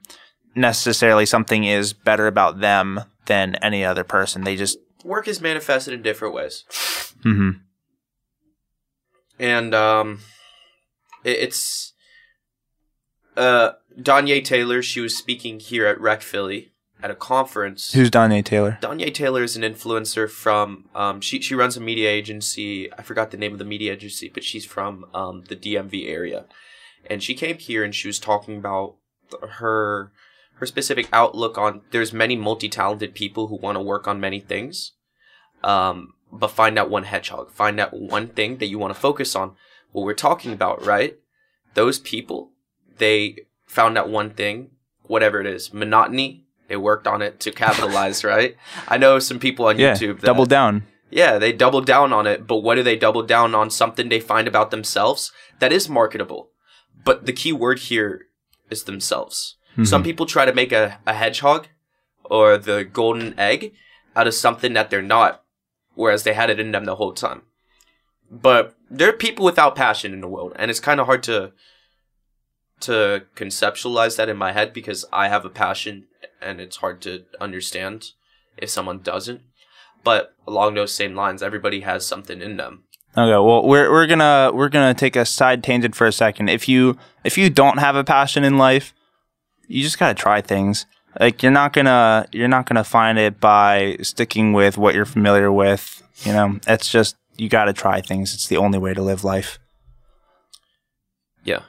necessarily 0.55 1.25
something 1.25 1.63
is 1.63 1.93
better 1.93 2.27
about 2.27 2.59
them 2.59 3.01
than 3.25 3.55
any 3.55 3.83
other 3.83 4.03
person. 4.03 4.43
They 4.43 4.55
just 4.55 4.77
Work 5.03 5.27
is 5.27 5.41
manifested 5.41 5.93
in 5.93 6.01
different 6.01 6.33
ways, 6.33 6.63
mhm. 7.25 7.59
and 9.37 9.75
um, 9.75 10.19
it, 11.23 11.37
it's 11.39 11.93
uh, 13.35 13.71
Danye 13.99 14.43
Taylor. 14.43 14.81
She 14.81 15.01
was 15.01 15.17
speaking 15.17 15.59
here 15.59 15.85
at 15.87 15.99
Rec 15.99 16.21
Philly 16.21 16.71
at 17.03 17.11
a 17.11 17.15
conference. 17.15 17.91
who's 17.91 18.09
Danye 18.09 18.43
Taylor? 18.43 18.77
Danye 18.81 19.13
Taylor 19.13 19.43
is 19.43 19.57
an 19.57 19.63
influencer 19.63 20.29
from 20.29 20.85
um 20.95 21.19
she 21.19 21.41
she 21.41 21.53
runs 21.53 21.75
a 21.75 21.81
media 21.81 22.09
agency. 22.09 22.91
I 22.93 23.01
forgot 23.01 23.31
the 23.31 23.37
name 23.37 23.51
of 23.51 23.59
the 23.59 23.65
media 23.65 23.91
agency, 23.91 24.29
but 24.29 24.43
she's 24.43 24.65
from 24.65 25.05
um 25.13 25.43
the 25.49 25.55
DMV 25.55 26.07
area. 26.07 26.45
And 27.09 27.21
she 27.21 27.35
came 27.35 27.57
here 27.57 27.83
and 27.83 27.93
she 27.93 28.07
was 28.07 28.19
talking 28.19 28.57
about 28.57 28.95
her 29.41 30.13
her 30.63 30.67
specific 30.67 31.07
outlook 31.11 31.57
on 31.57 31.81
there's 31.91 32.13
many 32.13 32.35
multi-talented 32.35 33.13
people 33.13 33.47
who 33.47 33.57
want 33.57 33.75
to 33.75 33.81
work 33.81 34.07
on 34.07 34.19
many 34.27 34.39
things. 34.39 34.93
Um 35.63 36.13
but 36.31 36.47
find 36.59 36.75
that 36.77 36.89
one 36.89 37.03
hedgehog, 37.03 37.51
find 37.51 37.77
that 37.77 37.93
one 37.93 38.27
thing 38.29 38.57
that 38.57 38.65
you 38.71 38.79
want 38.79 38.93
to 38.93 38.99
focus 38.99 39.35
on. 39.35 39.47
What 39.91 40.05
we're 40.05 40.15
talking 40.29 40.51
about, 40.51 40.83
right? 40.83 41.13
Those 41.75 41.99
people, 41.99 42.51
they 42.97 43.37
found 43.67 43.95
that 43.97 44.09
one 44.09 44.31
thing, 44.31 44.71
whatever 45.03 45.39
it 45.41 45.45
is, 45.45 45.71
monotony, 45.73 46.45
they 46.69 46.77
worked 46.77 47.05
on 47.07 47.21
it 47.21 47.39
to 47.41 47.51
capitalize, 47.51 48.23
right? 48.33 48.55
I 48.87 48.97
know 48.97 49.19
some 49.19 49.37
people 49.39 49.65
on 49.67 49.77
Yeah, 49.77 49.93
YouTube 49.93 50.21
that 50.21 50.25
double 50.31 50.47
down. 50.47 50.83
yeah, 51.11 51.37
they 51.37 51.51
doubled 51.53 51.85
down 51.85 52.11
on 52.11 52.25
it, 52.25 52.47
but 52.47 52.57
what 52.65 52.75
do 52.75 52.83
they 52.83 52.95
double 52.95 53.21
down 53.21 53.53
on? 53.53 53.69
Something 53.69 54.09
they 54.09 54.19
find 54.19 54.47
about 54.47 54.71
themselves 54.71 55.31
that 55.59 55.71
is 55.73 55.87
marketable. 55.87 56.49
But 57.05 57.27
the 57.27 57.33
key 57.41 57.53
word 57.53 57.77
here 57.79 58.27
is 58.71 58.85
themselves. 58.85 59.57
Some 59.75 59.85
mm-hmm. 59.85 60.03
people 60.03 60.25
try 60.25 60.45
to 60.45 60.53
make 60.53 60.71
a, 60.71 60.99
a 61.07 61.13
hedgehog 61.13 61.67
or 62.25 62.57
the 62.57 62.83
golden 62.83 63.37
egg 63.39 63.73
out 64.15 64.27
of 64.27 64.33
something 64.33 64.73
that 64.73 64.89
they're 64.89 65.01
not, 65.01 65.43
whereas 65.95 66.23
they 66.23 66.33
had 66.33 66.49
it 66.49 66.59
in 66.59 66.71
them 66.71 66.85
the 66.85 66.95
whole 66.95 67.13
time. 67.13 67.41
But 68.29 68.75
there 68.89 69.09
are 69.09 69.13
people 69.13 69.45
without 69.45 69.75
passion 69.75 70.13
in 70.13 70.21
the 70.21 70.27
world, 70.27 70.53
and 70.57 70.69
it's 70.69 70.79
kind 70.79 70.99
of 70.99 71.07
hard 71.07 71.23
to 71.23 71.53
to 72.81 73.23
conceptualize 73.35 74.17
that 74.17 74.29
in 74.29 74.35
my 74.35 74.51
head 74.51 74.73
because 74.73 75.05
I 75.13 75.29
have 75.29 75.45
a 75.45 75.49
passion 75.49 76.05
and 76.41 76.59
it's 76.59 76.77
hard 76.77 77.01
to 77.03 77.23
understand 77.39 78.11
if 78.57 78.69
someone 78.69 78.99
doesn't. 78.99 79.41
But 80.03 80.35
along 80.45 80.73
those 80.73 80.93
same 80.93 81.15
lines, 81.15 81.41
everybody 81.41 81.81
has 81.81 82.05
something 82.05 82.41
in 82.41 82.57
them. 82.57 82.83
Okay, 83.15 83.31
well 83.31 83.65
we're 83.65 83.89
we're 83.91 84.07
gonna 84.07 84.51
we're 84.53 84.69
gonna 84.69 84.93
take 84.93 85.15
a 85.15 85.25
side 85.25 85.63
tangent 85.63 85.95
for 85.95 86.07
a 86.07 86.11
second. 86.11 86.49
If 86.49 86.67
you 86.67 86.97
if 87.23 87.37
you 87.37 87.49
don't 87.49 87.77
have 87.77 87.95
a 87.95 88.03
passion 88.03 88.43
in 88.43 88.57
life, 88.57 88.93
you 89.67 89.83
just 89.83 89.99
gotta 89.99 90.13
try 90.13 90.41
things. 90.41 90.85
Like 91.19 91.43
you're 91.43 91.51
not 91.51 91.73
gonna 91.73 92.27
you're 92.31 92.47
not 92.47 92.65
gonna 92.65 92.83
find 92.83 93.17
it 93.19 93.39
by 93.39 93.97
sticking 94.01 94.53
with 94.53 94.77
what 94.77 94.95
you're 94.95 95.05
familiar 95.05 95.51
with. 95.51 96.01
You 96.23 96.33
know, 96.33 96.59
it's 96.67 96.89
just 96.89 97.15
you 97.37 97.49
got 97.49 97.65
to 97.65 97.73
try 97.73 98.01
things. 98.01 98.33
It's 98.33 98.47
the 98.47 98.57
only 98.57 98.77
way 98.77 98.93
to 98.93 99.01
live 99.01 99.23
life. 99.23 99.59
Yeah. 101.43 101.61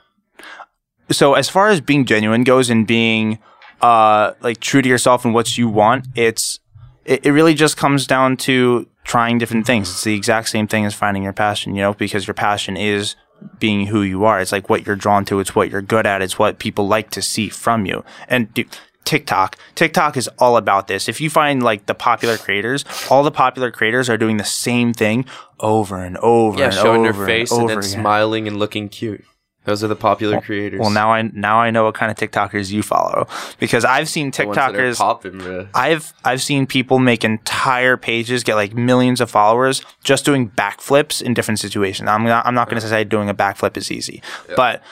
So 1.10 1.34
as 1.34 1.48
far 1.48 1.68
as 1.68 1.80
being 1.80 2.04
genuine 2.04 2.44
goes 2.44 2.70
and 2.70 2.86
being 2.86 3.38
uh 3.80 4.32
like 4.40 4.60
true 4.60 4.82
to 4.82 4.88
yourself 4.88 5.24
and 5.24 5.34
what 5.34 5.58
you 5.58 5.68
want, 5.68 6.06
it's 6.14 6.60
it, 7.04 7.26
it 7.26 7.32
really 7.32 7.54
just 7.54 7.76
comes 7.76 8.06
down 8.06 8.36
to 8.38 8.88
trying 9.04 9.38
different 9.38 9.66
things. 9.66 9.90
It's 9.90 10.04
the 10.04 10.14
exact 10.14 10.48
same 10.48 10.66
thing 10.66 10.86
as 10.86 10.94
finding 10.94 11.22
your 11.22 11.34
passion, 11.34 11.74
you 11.74 11.82
know, 11.82 11.92
because 11.92 12.26
your 12.26 12.34
passion 12.34 12.76
is 12.76 13.16
being 13.58 13.86
who 13.86 14.02
you 14.02 14.24
are. 14.24 14.40
It's 14.40 14.52
like 14.52 14.68
what 14.68 14.86
you're 14.86 14.96
drawn 14.96 15.24
to. 15.26 15.40
It's 15.40 15.54
what 15.54 15.70
you're 15.70 15.82
good 15.82 16.06
at. 16.06 16.22
It's 16.22 16.38
what 16.38 16.58
people 16.58 16.86
like 16.86 17.10
to 17.10 17.22
see 17.22 17.48
from 17.48 17.86
you. 17.86 18.04
And 18.28 18.52
dude, 18.54 18.68
TikTok, 19.04 19.56
TikTok 19.74 20.16
is 20.16 20.28
all 20.38 20.56
about 20.56 20.88
this. 20.88 21.08
If 21.08 21.20
you 21.20 21.28
find 21.30 21.62
like 21.62 21.86
the 21.86 21.94
popular 21.94 22.36
creators, 22.38 22.84
all 23.10 23.22
the 23.22 23.30
popular 23.30 23.70
creators 23.70 24.08
are 24.08 24.16
doing 24.16 24.38
the 24.38 24.44
same 24.44 24.92
thing 24.94 25.26
over 25.60 26.02
and 26.02 26.16
over 26.18 26.58
Yeah, 26.58 26.66
and 26.66 26.74
showing 26.74 27.06
over 27.06 27.18
their 27.18 27.26
face 27.26 27.50
and, 27.50 27.62
and, 27.62 27.70
then 27.70 27.78
again. 27.78 27.90
smiling 27.90 28.48
and 28.48 28.58
looking 28.58 28.88
cute. 28.88 29.24
Those 29.64 29.82
are 29.82 29.88
the 29.88 29.96
popular 29.96 30.40
creators. 30.40 30.78
Well, 30.80 30.90
now 30.90 31.12
I 31.12 31.22
now 31.22 31.58
I 31.58 31.70
know 31.70 31.84
what 31.84 31.94
kind 31.94 32.10
of 32.10 32.18
TikTokers 32.18 32.70
you 32.70 32.82
follow 32.82 33.26
because 33.58 33.84
I've 33.84 34.08
seen 34.08 34.30
The 34.30 34.44
ones 34.46 34.56
that 34.56 34.74
are 34.74 34.78
TikTokers. 34.78 34.96
popping, 34.98 35.38
bro. 35.38 35.68
I've 35.74 36.12
I've 36.24 36.42
seen 36.42 36.66
people 36.66 36.98
make 36.98 37.24
entire 37.24 37.96
pages 37.96 38.44
get 38.44 38.56
like 38.56 38.74
millions 38.74 39.20
of 39.20 39.30
followers 39.30 39.82
just 40.02 40.24
doing 40.24 40.50
backflips 40.50 41.22
in 41.22 41.32
different 41.34 41.60
situations. 41.60 42.08
I'm 42.08 42.24
not 42.24 42.44
I'm 42.46 42.54
not 42.54 42.68
going 42.68 42.80
to 42.80 42.86
say 42.88 43.04
doing 43.04 43.28
a 43.30 43.34
backflip 43.34 43.76
is 43.76 43.90
easy, 43.90 44.22
but 44.54 44.82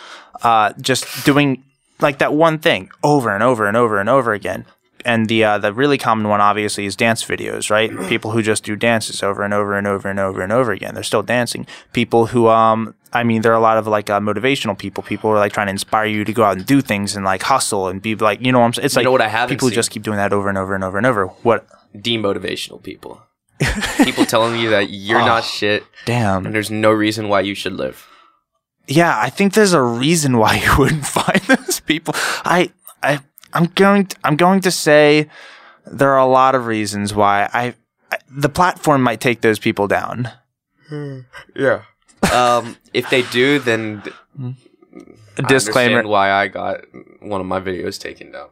uh, 0.43 0.73
just 0.81 1.25
doing 1.27 1.63
like 2.01 2.19
that 2.19 2.33
one 2.33 2.59
thing 2.59 2.91
over 3.05 3.31
and 3.35 3.43
over 3.43 3.67
and 3.67 3.77
over 3.77 4.01
and 4.01 4.09
over 4.09 4.33
again. 4.33 4.65
And 5.05 5.29
the 5.29 5.45
uh, 5.45 5.59
the 5.59 5.73
really 5.73 5.99
common 5.99 6.29
one 6.29 6.41
obviously 6.41 6.87
is 6.87 6.97
dance 6.97 7.25
videos, 7.25 7.71
right? 7.71 7.91
People 8.09 8.31
who 8.31 8.43
just 8.43 8.65
do 8.65 8.77
dances 8.77 9.23
over 9.23 9.43
and 9.43 9.53
over 9.55 9.75
and 9.77 9.87
over 9.87 10.09
and 10.09 10.19
over 10.21 10.43
and 10.43 10.53
over 10.53 10.73
again. 10.73 10.95
They're 10.95 11.03
still 11.03 11.23
dancing. 11.23 11.67
People 11.93 12.27
who 12.27 12.49
um 12.49 12.95
I 13.15 13.25
mean, 13.25 13.43
there 13.43 13.53
are 13.53 13.57
a 13.57 13.61
lot 13.61 13.77
of 13.77 13.87
like 13.87 14.09
uh, 14.09 14.21
motivational 14.21 14.79
people. 14.79 15.03
People 15.03 15.29
who 15.31 15.37
are 15.37 15.39
like 15.39 15.53
trying 15.53 15.67
to 15.67 15.71
inspire 15.73 16.07
you 16.07 16.25
to 16.25 16.33
go 16.33 16.45
out 16.45 16.57
and 16.57 16.65
do 16.67 16.81
things 16.81 17.15
and 17.15 17.25
like 17.27 17.43
hustle 17.43 17.89
and 17.89 18.01
be 18.01 18.15
like, 18.15 18.41
you 18.41 18.53
know, 18.53 18.61
what 18.61 18.65
I'm 18.67 18.73
saying 18.73 18.87
it's 18.87 18.95
You 18.95 19.01
like 19.01 19.05
know 19.05 19.13
what 19.13 19.21
I 19.21 19.29
haven't 19.29 19.55
people 19.57 19.67
who 19.69 19.71
seen? 19.73 19.77
just 19.77 19.91
keep 19.91 20.03
doing 20.03 20.17
that 20.17 20.33
over 20.33 20.49
and 20.49 20.57
over 20.57 20.75
and 20.75 20.83
over 20.83 20.97
and 20.97 21.07
over. 21.07 21.27
What? 21.43 21.67
Demotivational 21.95 22.83
people. 22.83 23.21
people 24.05 24.25
telling 24.25 24.59
you 24.59 24.71
that 24.71 24.91
you're 24.91 25.21
Oh. 25.21 25.27
not 25.27 25.45
shit 25.45 25.85
Damn. 26.05 26.47
and 26.47 26.55
there's 26.55 26.71
no 26.71 26.91
reason 26.91 27.29
why 27.29 27.41
you 27.43 27.55
should 27.55 27.75
live. 27.75 28.07
Yeah, 28.89 29.17
I 29.17 29.31
think 29.31 29.53
there's 29.55 29.73
a 29.73 29.81
reason 29.83 30.39
why 30.39 30.57
you 30.65 30.77
wouldn't 30.79 31.07
find 31.07 31.41
those 31.43 31.79
people. 31.81 32.15
I, 32.45 32.73
I, 33.03 33.21
I'm 33.53 33.67
going. 33.67 34.07
To, 34.07 34.17
I'm 34.25 34.37
going 34.37 34.61
to 34.63 34.71
say 34.71 35.29
there 35.87 36.11
are 36.13 36.19
a 36.19 36.27
lot 36.27 36.55
of 36.55 36.67
reasons 36.67 37.15
why 37.15 37.49
I, 37.53 37.75
I 38.11 38.19
the 38.31 38.49
platform 38.49 39.03
might 39.03 39.21
take 39.21 39.41
those 39.41 39.59
people 39.59 39.87
down. 39.89 40.31
Yeah. 41.57 41.83
Um, 42.33 42.77
if 42.93 43.09
they 43.11 43.23
do, 43.23 43.59
then 43.59 44.03
th- 44.03 44.15
A 44.39 45.43
I 45.43 45.47
disclaimer. 45.49 45.99
understand 45.99 46.09
why 46.09 46.31
I 46.31 46.49
got 46.49 46.81
one 47.21 47.41
of 47.41 47.47
my 47.47 47.61
videos 47.61 47.99
taken 48.01 48.31
down. 48.33 48.49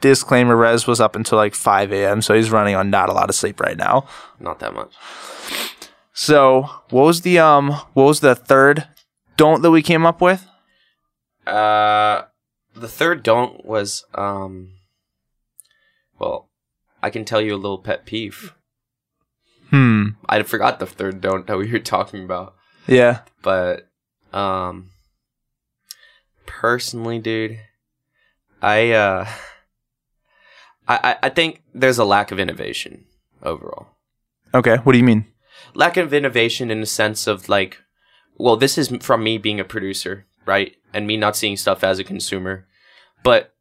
disclaimer. 0.00 0.56
Rez 0.56 0.86
was 0.86 1.00
up 1.00 1.16
until 1.16 1.36
like 1.38 1.54
5 1.54 1.92
a.m., 1.92 2.22
so 2.22 2.34
he's 2.34 2.50
running 2.50 2.76
on 2.76 2.90
not 2.90 3.08
a 3.08 3.12
lot 3.12 3.28
of 3.28 3.34
sleep 3.34 3.60
right 3.60 3.76
now. 3.76 4.06
Not 4.40 4.60
that 4.60 4.72
much. 4.74 4.92
So, 6.12 6.62
what 6.90 7.02
was 7.04 7.20
the 7.22 7.38
um? 7.38 7.70
What 7.94 8.04
was 8.04 8.20
the 8.20 8.34
third 8.34 8.86
don't 9.36 9.62
that 9.62 9.70
we 9.70 9.82
came 9.82 10.04
up 10.06 10.20
with? 10.20 10.46
Uh, 11.46 12.22
the 12.80 12.88
third 12.88 13.22
don't 13.22 13.64
was 13.64 14.04
um. 14.14 14.72
Well, 16.18 16.50
I 17.02 17.10
can 17.10 17.24
tell 17.24 17.40
you 17.40 17.54
a 17.54 17.56
little 17.56 17.78
pet 17.78 18.04
peeve. 18.06 18.54
Hmm. 19.70 20.10
I 20.28 20.42
forgot 20.42 20.78
the 20.80 20.86
third 20.86 21.20
don't 21.20 21.46
that 21.46 21.58
we 21.58 21.70
were 21.70 21.78
talking 21.78 22.24
about, 22.24 22.54
Yeah. 22.86 23.20
but 23.42 23.88
um. 24.32 24.90
Personally, 26.46 27.18
dude, 27.18 27.60
I 28.62 28.90
uh. 28.92 29.28
I, 30.86 30.96
I- 31.12 31.16
I 31.24 31.28
think 31.28 31.62
there's 31.74 31.98
a 31.98 32.04
lack 32.04 32.30
of 32.32 32.38
innovation 32.38 33.04
overall. 33.42 33.88
Okay. 34.54 34.76
What 34.78 34.92
do 34.92 34.98
you 34.98 35.04
mean? 35.04 35.26
lack 35.74 35.96
of 35.98 36.14
innovation 36.14 36.70
in 36.70 36.80
the 36.80 36.86
sense 36.86 37.26
of 37.26 37.48
like 37.48 37.78
well 38.38 38.56
this 38.56 38.78
is 38.78 38.88
from 39.00 39.22
me 39.22 39.36
being 39.36 39.60
a 39.60 39.64
producer 39.64 40.24
right? 40.48 40.74
And 40.94 41.06
me 41.06 41.18
not 41.18 41.36
seeing 41.36 41.58
stuff 41.58 41.84
as 41.84 41.98
a 41.98 42.04
consumer. 42.04 42.66
But 43.22 43.54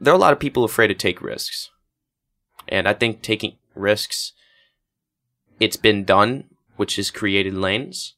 there 0.00 0.12
are 0.12 0.16
a 0.16 0.20
lot 0.20 0.32
of 0.32 0.38
people 0.38 0.62
afraid 0.62 0.86
to 0.86 0.94
take 0.94 1.20
risks. 1.20 1.68
And 2.68 2.86
i 2.86 2.94
think 2.94 3.22
taking 3.22 3.56
risks 3.74 4.32
it's 5.58 5.76
been 5.76 6.04
done 6.04 6.44
which 6.76 6.94
has 6.94 7.10
created 7.10 7.54
lanes. 7.54 8.14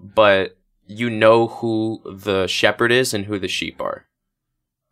But 0.00 0.56
you 0.86 1.10
know 1.10 1.48
who 1.48 2.00
the 2.10 2.46
shepherd 2.46 2.90
is 2.90 3.12
and 3.12 3.26
who 3.26 3.38
the 3.38 3.48
sheep 3.48 3.78
are 3.80 4.06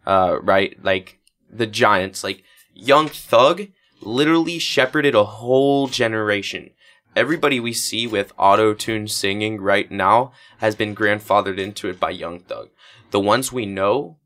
uh 0.07 0.37
right? 0.43 0.77
Like 0.85 1.19
the 1.51 1.67
giants 1.67 2.23
like 2.23 2.43
young 2.75 3.09
thug 3.09 3.69
literally 4.03 4.59
shepherded 4.59 5.15
a 5.15 5.25
whole 5.25 5.87
generation 5.87 6.71
everybody 7.17 7.59
we 7.59 7.73
see 7.73 8.07
with 8.07 8.33
auto 8.37 8.75
tune 8.75 9.09
singing 9.09 9.61
right 9.61 9.91
now 9.91 10.33
has 10.59 10.77
been 10.77 10.95
grandfathered 10.95 11.59
into 11.59 11.89
it 11.89 11.99
by 11.99 12.11
Young 12.11 12.39
Thug. 12.39 12.69
The 13.11 13.19
ones 13.19 13.51
we 13.51 13.65
know, 13.65 14.19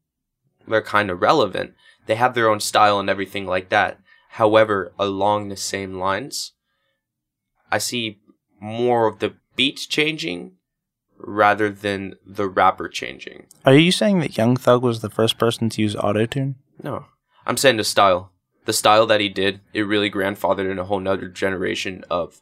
they're 0.66 0.82
kind 0.82 1.08
of 1.10 1.22
relevant. 1.22 1.74
They 2.06 2.16
have 2.16 2.34
their 2.34 2.50
own 2.50 2.60
style 2.60 2.98
and 2.98 3.08
everything 3.08 3.46
like 3.46 3.68
that. 3.68 4.00
However, 4.30 4.92
along 4.98 5.48
the 5.48 5.56
same 5.56 5.94
lines, 5.94 6.52
I 7.70 7.78
see 7.78 8.18
more 8.60 9.06
of 9.06 9.20
the 9.20 9.36
beats 9.54 9.86
changing 9.86 10.56
rather 11.16 11.70
than 11.70 12.14
the 12.26 12.48
rapper 12.48 12.88
changing. 12.88 13.46
Are 13.64 13.74
you 13.74 13.92
saying 13.92 14.20
that 14.20 14.36
Young 14.36 14.56
Thug 14.56 14.82
was 14.82 15.00
the 15.00 15.10
first 15.10 15.38
person 15.38 15.68
to 15.70 15.82
use 15.82 15.94
autotune? 15.94 16.56
No. 16.82 17.06
I'm 17.46 17.56
saying 17.56 17.76
the 17.76 17.84
style. 17.84 18.32
The 18.64 18.72
style 18.72 19.06
that 19.06 19.20
he 19.20 19.28
did, 19.28 19.60
it 19.72 19.82
really 19.82 20.10
grandfathered 20.10 20.70
in 20.70 20.78
a 20.78 20.84
whole 20.84 21.00
nother 21.00 21.28
generation 21.28 22.04
of 22.10 22.40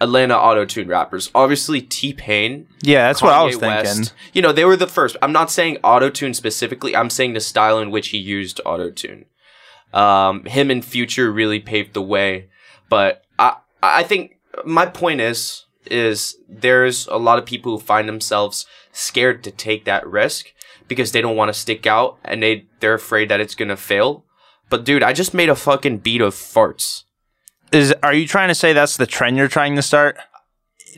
Atlanta 0.00 0.36
auto-tune 0.36 0.88
rappers. 0.88 1.30
Obviously 1.34 1.80
T 1.80 2.12
Pain. 2.12 2.66
Yeah, 2.82 3.06
that's 3.06 3.22
what 3.22 3.32
I 3.32 3.42
was 3.42 3.56
Kanye 3.56 3.60
thinking. 3.60 4.00
West, 4.00 4.14
you 4.32 4.42
know, 4.42 4.52
they 4.52 4.64
were 4.64 4.76
the 4.76 4.86
first. 4.86 5.16
I'm 5.22 5.32
not 5.32 5.50
saying 5.50 5.78
auto-tune 5.84 6.34
specifically. 6.34 6.96
I'm 6.96 7.10
saying 7.10 7.34
the 7.34 7.40
style 7.40 7.78
in 7.78 7.90
which 7.90 8.08
he 8.08 8.18
used 8.18 8.60
auto-tune. 8.64 9.26
Um, 9.92 10.44
him 10.44 10.70
and 10.70 10.84
Future 10.84 11.30
really 11.30 11.60
paved 11.60 11.94
the 11.94 12.02
way. 12.02 12.48
But 12.88 13.24
I, 13.38 13.56
I 13.82 14.02
think 14.02 14.38
my 14.64 14.86
point 14.86 15.20
is, 15.20 15.64
is 15.90 16.36
there's 16.48 17.06
a 17.06 17.16
lot 17.16 17.38
of 17.38 17.46
people 17.46 17.72
who 17.72 17.84
find 17.84 18.08
themselves 18.08 18.66
scared 18.92 19.44
to 19.44 19.50
take 19.50 19.84
that 19.84 20.06
risk 20.06 20.52
because 20.88 21.12
they 21.12 21.20
don't 21.20 21.36
want 21.36 21.52
to 21.52 21.58
stick 21.58 21.86
out 21.86 22.18
and 22.24 22.42
they, 22.42 22.66
they're 22.80 22.94
afraid 22.94 23.28
that 23.28 23.40
it's 23.40 23.54
going 23.54 23.68
to 23.68 23.76
fail. 23.76 24.24
But 24.70 24.84
dude, 24.84 25.02
I 25.02 25.12
just 25.12 25.34
made 25.34 25.48
a 25.48 25.54
fucking 25.56 25.98
beat 25.98 26.20
of 26.20 26.34
farts. 26.34 27.04
Is 27.74 27.92
are 28.04 28.14
you 28.14 28.28
trying 28.28 28.48
to 28.48 28.54
say 28.54 28.72
that's 28.72 28.96
the 28.96 29.06
trend 29.06 29.36
you're 29.36 29.48
trying 29.48 29.74
to 29.76 29.82
start? 29.82 30.16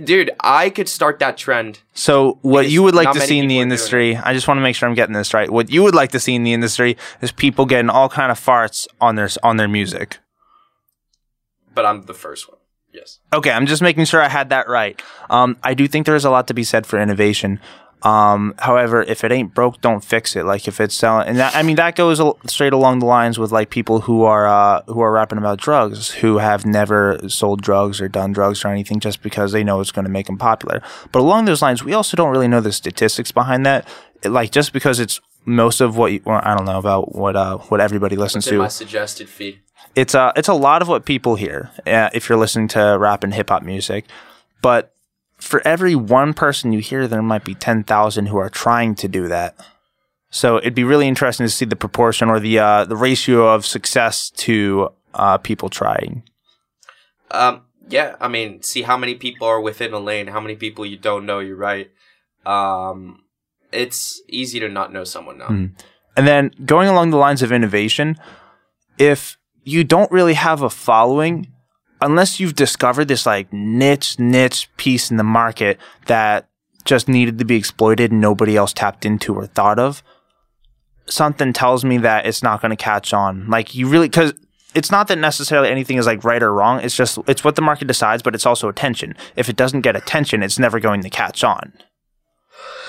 Dude, 0.03 0.31
I 0.41 0.69
could 0.69 0.91
start 0.91 1.19
that 1.21 1.39
trend. 1.39 1.81
So 1.95 2.39
what 2.43 2.69
you 2.69 2.83
would 2.83 2.95
like 2.95 3.13
to 3.13 3.21
see 3.21 3.39
in 3.39 3.49
the 3.49 3.55
people 3.55 3.57
are 3.57 3.61
doing 3.61 3.63
industry, 3.63 4.17
I 4.17 4.35
just 4.35 4.47
want 4.47 4.59
to 4.59 4.63
make 4.63 4.77
sure 4.77 4.87
I'm 4.87 4.95
getting 4.95 5.15
this 5.15 5.33
right. 5.33 5.51
What 5.51 5.71
you 5.71 5.83
would 5.83 5.95
like 5.95 6.13
to 6.13 6.21
see 6.21 6.35
in 6.35 6.43
the 6.43 6.53
industry 6.53 6.99
is 7.23 7.33
people 7.33 7.65
getting 7.65 7.89
all 7.89 8.11
kind 8.11 8.31
of 8.31 8.39
farts 8.39 8.87
on 9.01 9.15
their 9.15 9.31
on 9.43 9.57
their 9.57 9.69
music. 9.69 10.19
But 11.75 11.87
I'm 11.87 12.03
the 12.03 12.15
first 12.15 12.47
one. 12.47 12.59
Yes. 12.93 13.21
Okay, 13.33 13.51
I'm 13.51 13.67
just 13.67 13.81
making 13.81 14.05
sure 14.05 14.21
I 14.21 14.29
had 14.29 14.51
that 14.51 14.69
right. 14.69 15.01
Um, 15.31 15.57
I 15.63 15.73
do 15.75 15.89
think 15.89 16.05
there 16.05 16.15
is 16.15 16.25
a 16.25 16.31
lot 16.31 16.47
to 16.49 16.55
be 16.55 16.65
said 16.65 16.87
for 16.87 16.99
innovation. 16.99 17.61
Um, 18.07 18.55
however, 18.59 19.03
if 19.03 19.25
it 19.25 19.33
ain't 19.33 19.53
broke, 19.53 19.81
don't 19.81 20.05
fix 20.05 20.37
it. 20.37 20.45
Like 20.45 20.69
if 20.69 20.81
it's 20.81 20.95
selling, 20.95 21.27
and 21.29 21.39
that, 21.39 21.57
I 21.57 21.63
mean 21.63 21.77
that 21.77 21.97
goes 21.97 22.21
straight 22.47 22.73
along 22.73 23.01
the 23.01 23.07
lines 23.07 23.37
with 23.39 23.51
like 23.51 23.71
people 23.71 24.01
who 24.03 24.23
are 24.23 24.47
uh, 24.47 24.83
who 24.87 25.01
are 25.01 25.11
rapping 25.11 25.39
about 25.39 25.59
drugs, 25.59 26.11
who 26.11 26.39
have 26.39 26.65
never 26.65 27.19
sold 27.29 27.63
drugs 27.63 28.01
or 28.01 28.09
done 28.09 28.33
drugs 28.33 28.65
or 28.65 28.69
anything, 28.69 29.01
just 29.01 29.23
because 29.23 29.51
they 29.53 29.65
know 29.65 29.81
it's 29.81 29.91
going 29.93 30.05
to 30.05 30.11
make 30.11 30.27
them 30.27 30.39
popular. 30.39 30.81
But 31.11 31.21
along 31.21 31.47
those 31.47 31.63
lines, 31.63 31.83
we 31.83 31.95
also 31.95 32.17
don't 32.17 32.31
really 32.31 32.49
know 32.49 32.61
the 32.61 32.73
statistics 32.73 33.33
behind 33.33 33.67
that. 33.67 33.89
It- 34.23 34.31
like 34.31 34.51
just 34.53 34.73
because 34.73 35.01
it's 35.01 35.21
most 35.45 35.81
of 35.81 35.97
what 35.97 36.13
you, 36.13 36.21
well, 36.25 36.41
I 36.43 36.55
don't 36.57 36.65
know 36.67 36.79
about 36.79 37.15
what 37.15 37.35
uh, 37.37 37.59
what 37.71 37.81
everybody 37.81 38.17
listens 38.17 38.45
to 38.47 38.59
my 38.59 38.69
suggested 38.69 39.29
feed. 39.29 39.61
it's 39.95 40.15
a 40.15 40.33
it's 40.37 40.49
a 40.49 40.55
lot 40.55 40.81
of 40.83 40.89
what 40.89 41.05
people 41.05 41.35
hear 41.37 41.71
uh, 41.87 42.11
if 42.15 42.29
you're 42.29 42.39
listening 42.39 42.69
to 42.69 42.97
rap 42.99 43.25
and 43.25 43.35
hip 43.35 43.51
hop 43.51 43.63
music, 43.63 44.05
but 44.63 44.93
for 45.39 45.67
every 45.67 45.95
one 45.95 46.35
person 46.35 46.73
you 46.73 46.81
hear, 46.81 47.07
there 47.07 47.23
might 47.23 47.45
be 47.45 47.55
ten 47.55 47.85
thousand 47.85 48.27
who 48.27 48.39
are 48.39 48.51
trying 48.51 48.95
to 48.97 49.09
do 49.09 49.29
that. 49.29 49.55
So 50.31 50.59
it'd 50.59 50.75
be 50.75 50.85
really 50.85 51.09
interesting 51.09 51.47
to 51.47 51.51
see 51.51 51.65
the 51.65 51.77
proportion 51.77 52.29
or 52.29 52.41
the 52.41 52.59
uh, 52.59 52.85
the 52.85 52.97
ratio 52.97 53.55
of 53.55 53.65
success 53.65 54.31
to 54.31 54.91
uh, 55.15 55.39
people 55.39 55.69
trying. 55.69 56.23
Um, 57.31 57.63
yeah, 57.89 58.17
I 58.21 58.29
mean, 58.29 58.63
see 58.63 58.83
how 58.83 58.97
many 58.97 59.15
people 59.15 59.47
are 59.47 59.61
within 59.61 59.93
a 59.93 59.99
lane, 59.99 60.29
how 60.29 60.41
many 60.41 60.57
people 60.57 60.85
you 60.85 60.97
don't 60.97 61.27
know, 61.27 61.39
you're 61.39 61.57
right. 61.57 61.91
Um, 62.45 63.25
it's 63.73 64.21
easy 64.29 64.61
to 64.61 64.69
not 64.69 64.93
know 64.93 65.05
someone 65.05 65.39
now. 65.39 65.47
Hmm. 65.47 65.67
And 66.17 66.27
then 66.27 66.51
going 66.65 66.89
along 66.89 67.11
the 67.11 67.19
lines 67.19 67.43
of 67.43 67.53
innovation, 67.53 68.17
if 68.99 69.37
you 69.65 69.85
don't 69.85 70.11
really 70.11 70.35
have 70.35 70.63
a 70.63 70.71
following, 70.71 71.53
unless 72.01 72.41
you've 72.41 72.55
discovered 72.55 73.07
this 73.07 73.27
like 73.27 73.53
niche 73.53 74.19
niche 74.19 74.69
piece 74.77 75.11
in 75.11 75.17
the 75.17 75.25
market 75.25 75.79
that 76.07 76.49
just 76.85 77.09
needed 77.09 77.39
to 77.39 77.45
be 77.45 77.57
exploited 77.57 78.13
and 78.13 78.21
nobody 78.21 78.57
else 78.57 78.73
tapped 78.73 79.05
into 79.05 79.35
or 79.35 79.47
thought 79.47 79.79
of, 79.79 80.03
something 81.07 81.53
tells 81.53 81.85
me 81.85 81.99
that 81.99 82.27
it's 82.27 82.43
not 82.43 82.61
going 82.61 82.71
to 82.71 82.77
catch 82.77 83.13
on. 83.13 83.49
Like 83.49 83.75
you 83.75 83.89
really 83.89 84.09
cuz 84.09 84.35
it's 84.75 84.91
not 84.91 85.09
that 85.09 85.17
necessarily 85.17 85.71
anything 85.71 85.97
is 85.97 86.07
like 86.07 86.23
right 86.23 86.43
or 86.43 86.53
wrong. 86.53 86.81
It's 86.81 86.97
just 86.97 87.19
it's 87.27 87.43
what 87.43 87.57
the 87.57 87.63
market 87.63 87.89
decides, 87.89 88.23
but 88.23 88.35
it's 88.35 88.47
also 88.47 88.69
attention. 88.69 89.17
If 89.35 89.49
it 89.49 89.57
doesn't 89.57 89.81
get 89.81 89.97
attention, 89.97 90.43
it's 90.43 90.59
never 90.59 90.81
going 90.81 91.03
to 91.03 91.11
catch 91.11 91.43
on. 91.43 91.73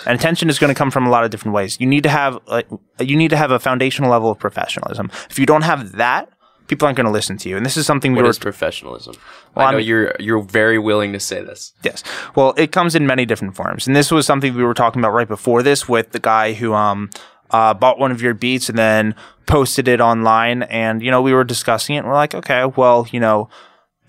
And 0.05 0.17
attention 0.17 0.49
is 0.49 0.59
going 0.59 0.73
to 0.73 0.77
come 0.77 0.91
from 0.91 1.05
a 1.05 1.09
lot 1.09 1.23
of 1.23 1.31
different 1.31 1.53
ways. 1.53 1.77
You 1.79 1.87
need 1.87 2.03
to 2.03 2.09
have 2.09 2.39
like 2.47 2.67
you 2.99 3.15
need 3.15 3.29
to 3.29 3.37
have 3.37 3.51
a 3.51 3.59
foundational 3.59 4.11
level 4.11 4.31
of 4.31 4.39
professionalism. 4.39 5.09
If 5.29 5.39
you 5.39 5.45
don't 5.45 5.63
have 5.63 5.93
that, 5.93 6.29
people 6.67 6.86
aren't 6.86 6.97
going 6.97 7.05
to 7.05 7.12
listen 7.12 7.38
to 7.38 7.50
you. 7.50 7.57
And 7.57 7.65
this 7.65 7.77
is 7.77 7.86
something 7.86 8.12
we 8.12 8.17
What 8.17 8.24
were 8.25 8.29
is 8.29 8.39
professionalism? 8.39 9.15
Well, 9.55 9.67
I 9.67 9.71
know 9.71 9.77
I'm- 9.77 9.86
you're 9.88 10.15
you're 10.19 10.41
very 10.41 10.77
willing 10.79 11.13
to 11.13 11.19
say 11.19 11.41
this. 11.41 11.74
Yes. 11.83 12.03
Well, 12.36 12.53
it 12.57 12.71
comes 12.71 12.95
in 12.95 13.05
many 13.07 13.25
different 13.25 13.55
forms. 13.55 13.88
And 13.88 13.95
this 13.95 14.12
was 14.12 14.25
something 14.25 14.53
we 14.55 14.63
were 14.63 14.74
talking 14.74 15.01
about 15.01 15.13
right 15.13 15.27
before 15.27 15.63
this 15.63 15.88
with 15.89 16.12
the 16.12 16.19
guy 16.19 16.53
who 16.53 16.74
um 16.74 17.09
uh, 17.50 17.74
bought 17.74 17.97
one 17.97 18.12
of 18.12 18.21
your 18.21 18.33
beats 18.33 18.67
and 18.67 18.77
then 18.77 19.15
posted 19.45 19.88
it 19.88 20.01
online. 20.01 20.63
And, 20.63 21.01
you 21.01 21.09
know, 21.09 21.21
we 21.21 21.33
were 21.33 21.45
discussing 21.45 21.95
it 21.95 22.00
and 22.00 22.07
we're 22.07 22.13
like, 22.13 22.36
okay, 22.36 22.65
well, 22.75 23.07
you 23.09 23.21
know, 23.21 23.47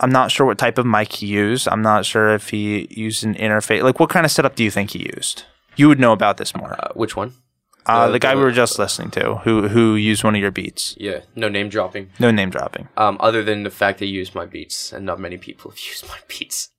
I'm 0.01 0.11
not 0.11 0.33
sure 0.33 0.45
what 0.45 0.59
type 0.59 0.77
of 0.77 0.87
mic 0.87 1.13
he 1.13 1.27
used. 1.27 1.69
I'm 1.69 1.81
not 1.83 2.05
sure 2.05 2.35
if 2.35 2.51
he 2.51 2.89
used 2.91 3.23
an 3.25 3.37
interface. 3.37 3.83
Like, 3.85 4.01
what 4.01 4.11
kind 4.11 4.27
of 4.27 4.33
setup 4.33 4.57
do 4.57 4.65
you 4.65 4.73
think 4.73 4.91
he 4.91 5.09
used? 5.17 5.45
You 5.77 5.87
would 5.87 6.01
know 6.01 6.11
about 6.13 6.39
this 6.39 6.57
more. 6.57 6.75
Uh, 6.81 6.89
which 6.95 7.15
one? 7.15 7.35
Uh, 7.89 8.07
the- 8.07 8.13
the 8.13 8.19
guy 8.19 8.35
we 8.35 8.43
were 8.43 8.53
just 8.53 8.79
listening 8.79 9.11
to, 9.13 9.37
who 9.37 9.69
who 9.69 9.95
used 9.97 10.23
one 10.25 10.35
of 10.35 10.41
your 10.41 10.51
beats. 10.51 10.95
Yeah, 10.99 11.21
no 11.35 11.49
name 11.49 11.69
dropping. 11.69 12.11
No 12.19 12.31
name 12.31 12.51
dropping. 12.51 12.89
Um, 12.97 13.17
other 13.21 13.43
than 13.43 13.63
the 13.63 13.71
fact 13.71 13.99
that 13.99 14.07
you 14.07 14.19
used 14.19 14.35
my 14.35 14.45
beats, 14.47 14.93
and 14.93 15.05
not 15.07 15.19
many 15.21 15.39
people 15.39 15.71
have 15.73 15.79
used 15.81 16.07
my 16.09 16.19
beats. 16.29 16.71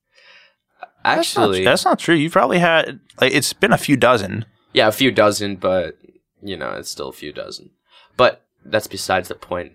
That's 1.03 1.35
not- 1.35 1.43
Actually, 1.43 1.63
that's 1.63 1.85
not 1.85 1.99
true. 1.99 2.15
You 2.15 2.29
probably 2.29 2.59
had 2.59 2.99
like 3.21 3.33
it's 3.33 3.53
been 3.53 3.73
a 3.73 3.77
few 3.77 3.97
dozen. 3.97 4.45
yeah, 4.73 4.87
a 4.87 4.91
few 4.91 5.11
dozen, 5.11 5.55
but 5.55 5.97
you 6.41 6.55
know, 6.57 6.71
it's 6.73 6.91
still 6.91 7.09
a 7.09 7.13
few 7.13 7.31
dozen. 7.33 7.71
But 8.17 8.45
that's 8.63 8.87
besides 8.87 9.27
the 9.29 9.35
point. 9.35 9.73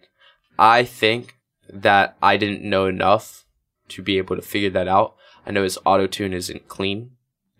I 0.58 0.84
think 0.84 1.36
that 1.68 2.16
I 2.22 2.36
didn't 2.36 2.62
know 2.62 2.86
enough 2.86 3.44
to 3.88 4.02
be 4.02 4.18
able 4.18 4.36
to 4.36 4.42
figure 4.42 4.70
that 4.70 4.86
out. 4.88 5.14
I 5.46 5.50
know 5.50 5.62
his 5.62 5.78
auto 5.84 6.06
tune 6.06 6.32
isn't 6.32 6.68
clean, 6.68 7.12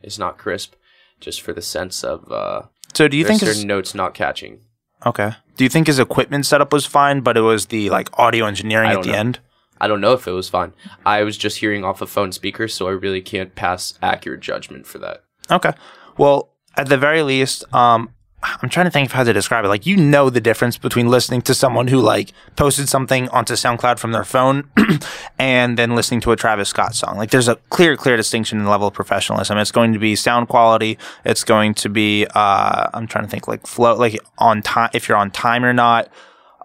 it's 0.02 0.18
not 0.18 0.38
crisp, 0.38 0.74
just 1.20 1.40
for 1.42 1.52
the 1.52 1.60
sense 1.62 2.04
of 2.04 2.30
uh, 2.30 2.62
So 2.94 3.08
do 3.08 3.16
you 3.16 3.24
there's 3.24 3.40
think 3.40 3.48
certain 3.48 3.62
his, 3.62 3.64
notes 3.64 3.94
not 3.94 4.14
catching. 4.14 4.60
okay? 5.04 5.32
Do 5.56 5.64
you 5.64 5.70
think 5.70 5.86
his 5.86 5.98
equipment 5.98 6.46
setup 6.46 6.72
was 6.72 6.86
fine, 6.86 7.20
but 7.20 7.36
it 7.36 7.42
was 7.42 7.66
the 7.66 7.90
like 7.90 8.08
audio 8.18 8.46
engineering 8.46 8.90
at 8.90 9.02
the 9.02 9.12
know. 9.12 9.18
end? 9.18 9.38
I 9.80 9.88
don't 9.88 10.00
know 10.00 10.12
if 10.12 10.26
it 10.26 10.32
was 10.32 10.48
fine. 10.48 10.72
I 11.04 11.22
was 11.24 11.36
just 11.36 11.58
hearing 11.58 11.84
off 11.84 12.00
a 12.00 12.06
phone 12.06 12.32
speaker, 12.32 12.68
so 12.68 12.88
I 12.88 12.92
really 12.92 13.20
can't 13.20 13.54
pass 13.54 13.94
accurate 14.00 14.40
judgment 14.40 14.86
for 14.86 14.98
that. 14.98 15.24
Okay. 15.50 15.72
Well, 16.16 16.50
at 16.76 16.88
the 16.88 16.96
very 16.96 17.22
least, 17.22 17.64
um, 17.74 18.13
I'm 18.62 18.68
trying 18.68 18.86
to 18.86 18.90
think 18.90 19.08
of 19.08 19.12
how 19.12 19.24
to 19.24 19.32
describe 19.32 19.64
it. 19.64 19.68
Like, 19.68 19.86
you 19.86 19.96
know 19.96 20.30
the 20.30 20.40
difference 20.40 20.76
between 20.78 21.08
listening 21.08 21.42
to 21.42 21.54
someone 21.54 21.88
who 21.88 22.00
like 22.00 22.32
posted 22.56 22.88
something 22.88 23.28
onto 23.30 23.54
SoundCloud 23.54 23.98
from 23.98 24.12
their 24.12 24.24
phone 24.24 24.68
and 25.38 25.78
then 25.78 25.94
listening 25.94 26.20
to 26.22 26.32
a 26.32 26.36
Travis 26.36 26.68
Scott 26.68 26.94
song. 26.94 27.16
Like, 27.16 27.30
there's 27.30 27.48
a 27.48 27.56
clear, 27.70 27.96
clear 27.96 28.16
distinction 28.16 28.58
in 28.58 28.64
the 28.64 28.70
level 28.70 28.88
of 28.88 28.94
professionalism. 28.94 29.58
It's 29.58 29.72
going 29.72 29.92
to 29.92 29.98
be 29.98 30.16
sound 30.16 30.48
quality. 30.48 30.98
It's 31.24 31.44
going 31.44 31.74
to 31.74 31.88
be, 31.88 32.26
uh, 32.34 32.90
I'm 32.92 33.06
trying 33.06 33.24
to 33.24 33.30
think 33.30 33.48
like 33.48 33.66
flow, 33.66 33.96
like 33.96 34.18
on 34.38 34.62
time, 34.62 34.90
if 34.94 35.08
you're 35.08 35.18
on 35.18 35.30
time 35.30 35.64
or 35.64 35.72
not. 35.72 36.10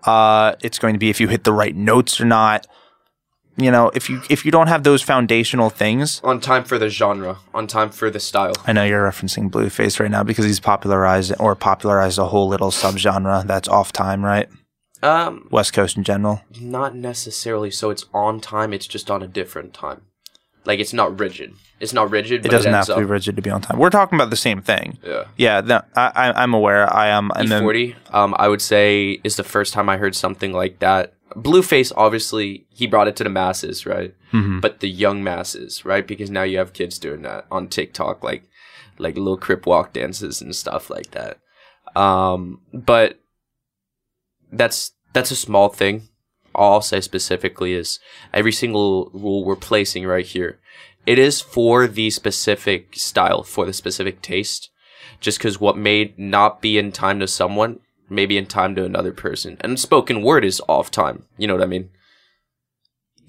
Uh, 0.03 0.55
it's 0.61 0.79
going 0.79 0.93
to 0.93 0.99
be 0.99 1.09
if 1.09 1.19
you 1.19 1.27
hit 1.27 1.43
the 1.43 1.53
right 1.53 1.75
notes 1.75 2.21
or 2.21 2.25
not. 2.25 2.67
You 3.59 3.71
know, 3.71 3.91
if 3.93 4.09
you 4.09 4.21
if 4.29 4.45
you 4.45 4.51
don't 4.51 4.67
have 4.67 4.83
those 4.83 5.01
foundational 5.01 5.69
things, 5.69 6.21
On 6.23 6.39
time 6.39 6.63
for 6.63 6.77
the 6.77 6.89
genre, 6.89 7.37
on 7.53 7.67
time 7.67 7.89
for 7.89 8.09
the 8.09 8.19
style. 8.19 8.53
I 8.65 8.73
know 8.73 8.83
you're 8.85 9.03
referencing 9.09 9.49
Blueface 9.51 9.99
right 9.99 10.09
now 10.11 10.23
because 10.23 10.45
he's 10.45 10.59
popularized 10.59 11.33
or 11.39 11.55
popularized 11.55 12.17
a 12.19 12.25
whole 12.25 12.47
little 12.47 12.71
subgenre 12.71 13.45
that's 13.45 13.67
off 13.67 13.91
time, 13.91 14.23
right? 14.23 14.47
Um, 15.01 15.47
West 15.51 15.73
Coast 15.73 15.95
in 15.97 16.03
general. 16.03 16.41
not 16.59 16.95
necessarily. 16.95 17.71
So 17.71 17.89
it's 17.89 18.05
on 18.13 18.39
time. 18.41 18.73
It's 18.73 18.87
just 18.87 19.09
on 19.09 19.21
a 19.23 19.27
different 19.27 19.73
time. 19.73 20.01
Like 20.65 20.79
it's 20.79 20.93
not 20.93 21.17
rigid. 21.19 21.53
It's 21.79 21.93
not 21.93 22.11
rigid. 22.11 22.41
It 22.41 22.43
But 22.43 22.51
doesn't 22.51 22.73
it 22.73 22.75
have 22.75 22.85
to 22.87 22.97
be 22.97 23.03
rigid 23.05 23.37
to 23.37 23.41
be 23.41 23.49
on 23.49 23.61
time. 23.61 23.79
We're 23.79 23.89
talking 23.89 24.17
about 24.17 24.29
the 24.29 24.35
same 24.35 24.61
thing. 24.61 24.97
Yeah. 25.03 25.23
Yeah, 25.37 25.61
no, 25.61 25.81
I, 25.95 26.11
I, 26.13 26.43
I'm 26.43 26.53
aware. 26.53 26.91
I 26.93 27.07
am. 27.07 27.31
then- 27.37 27.47
E40, 27.63 27.95
um, 28.13 28.35
I 28.37 28.49
would 28.49 28.61
say 28.61 29.19
is 29.23 29.37
the 29.37 29.43
first 29.45 29.73
time 29.73 29.87
I 29.87 29.95
heard 29.97 30.15
something 30.15 30.51
like 30.51 30.79
that. 30.79 31.13
Blueface, 31.35 31.91
obviously, 31.95 32.65
he 32.69 32.87
brought 32.87 33.07
it 33.07 33.15
to 33.17 33.23
the 33.23 33.29
masses, 33.29 33.85
right? 33.85 34.13
Mhm. 34.33 34.61
But 34.61 34.79
the 34.79 34.89
young 34.89 35.23
masses, 35.23 35.85
right? 35.85 36.05
Because 36.05 36.29
now 36.29 36.43
you 36.43 36.57
have 36.57 36.73
kids 36.73 36.99
doing 36.99 37.21
that 37.23 37.45
on 37.51 37.67
TikTok, 37.67 38.23
like 38.23 38.43
like 38.97 39.15
little 39.15 39.37
crip 39.37 39.65
walk 39.65 39.93
dances 39.93 40.41
and 40.41 40.55
stuff 40.55 40.89
like 40.89 41.11
that. 41.11 41.39
Um, 41.95 42.61
but 42.73 43.19
that's 44.51 44.91
that's 45.13 45.31
a 45.31 45.35
small 45.35 45.69
thing. 45.69 46.09
All 46.53 46.73
I'll 46.73 46.81
say 46.81 46.99
specifically 47.01 47.73
is 47.73 47.99
every 48.33 48.51
single 48.51 49.09
rule 49.13 49.45
we're 49.45 49.55
placing 49.55 50.05
right 50.05 50.25
here, 50.25 50.59
it 51.05 51.17
is 51.19 51.39
for 51.41 51.87
the 51.87 52.09
specific 52.09 52.95
style, 52.95 53.43
for 53.43 53.65
the 53.65 53.73
specific 53.73 54.21
taste 54.21 54.69
just 55.19 55.37
because 55.37 55.59
what 55.59 55.77
may 55.77 56.13
not 56.17 56.61
be 56.61 56.77
in 56.77 56.91
time 56.91 57.19
to 57.19 57.27
someone 57.27 57.79
may 58.09 58.25
be 58.25 58.37
in 58.37 58.45
time 58.45 58.75
to 58.75 58.85
another 58.85 59.11
person. 59.11 59.57
And 59.61 59.79
spoken 59.79 60.21
word 60.21 60.45
is 60.45 60.61
off 60.67 60.91
time. 60.91 61.25
You 61.37 61.47
know 61.47 61.53
what 61.55 61.63
I 61.63 61.67
mean? 61.67 61.89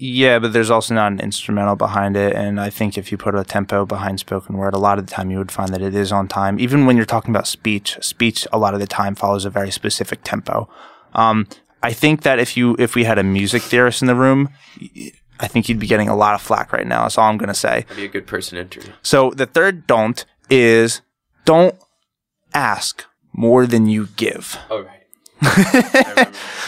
Yeah, 0.03 0.39
but 0.39 0.51
there's 0.51 0.71
also 0.71 0.95
not 0.95 1.11
an 1.11 1.19
instrumental 1.19 1.75
behind 1.75 2.17
it. 2.17 2.33
And 2.33 2.59
I 2.59 2.71
think 2.71 2.97
if 2.97 3.11
you 3.11 3.19
put 3.19 3.35
a 3.35 3.43
tempo 3.43 3.85
behind 3.85 4.19
spoken 4.19 4.57
word, 4.57 4.73
a 4.73 4.79
lot 4.79 4.97
of 4.97 5.05
the 5.05 5.11
time 5.11 5.29
you 5.29 5.37
would 5.37 5.51
find 5.51 5.71
that 5.73 5.81
it 5.83 5.93
is 5.93 6.11
on 6.11 6.27
time. 6.27 6.59
Even 6.59 6.87
when 6.87 6.97
you're 6.97 7.05
talking 7.05 7.29
about 7.29 7.45
speech, 7.45 7.99
speech 8.01 8.47
a 8.51 8.57
lot 8.57 8.73
of 8.73 8.79
the 8.79 8.87
time 8.87 9.13
follows 9.13 9.45
a 9.45 9.51
very 9.51 9.69
specific 9.69 10.23
tempo. 10.23 10.67
Um, 11.13 11.47
I 11.83 11.93
think 11.93 12.23
that 12.23 12.39
if 12.39 12.57
you 12.57 12.75
if 12.79 12.95
we 12.95 13.03
had 13.03 13.19
a 13.19 13.23
music 13.23 13.61
theorist 13.61 14.01
in 14.01 14.07
the 14.07 14.15
room, 14.15 14.49
I 15.39 15.47
think 15.47 15.69
you'd 15.69 15.79
be 15.79 15.87
getting 15.87 16.09
a 16.09 16.15
lot 16.15 16.33
of 16.33 16.41
flack 16.41 16.73
right 16.73 16.87
now. 16.87 17.03
That's 17.03 17.19
all 17.19 17.29
I'm 17.29 17.37
gonna 17.37 17.53
say. 17.53 17.85
I'd 17.87 17.95
be 17.95 18.05
a 18.05 18.07
good 18.07 18.25
person 18.25 18.57
interview. 18.57 18.91
So 19.03 19.29
the 19.31 19.45
third 19.45 19.85
don't 19.85 20.25
is 20.49 21.01
don't 21.45 21.75
ask 22.55 23.05
more 23.33 23.65
than 23.65 23.85
you 23.87 24.07
give. 24.15 24.57
All 24.69 24.81
right. 24.83 24.97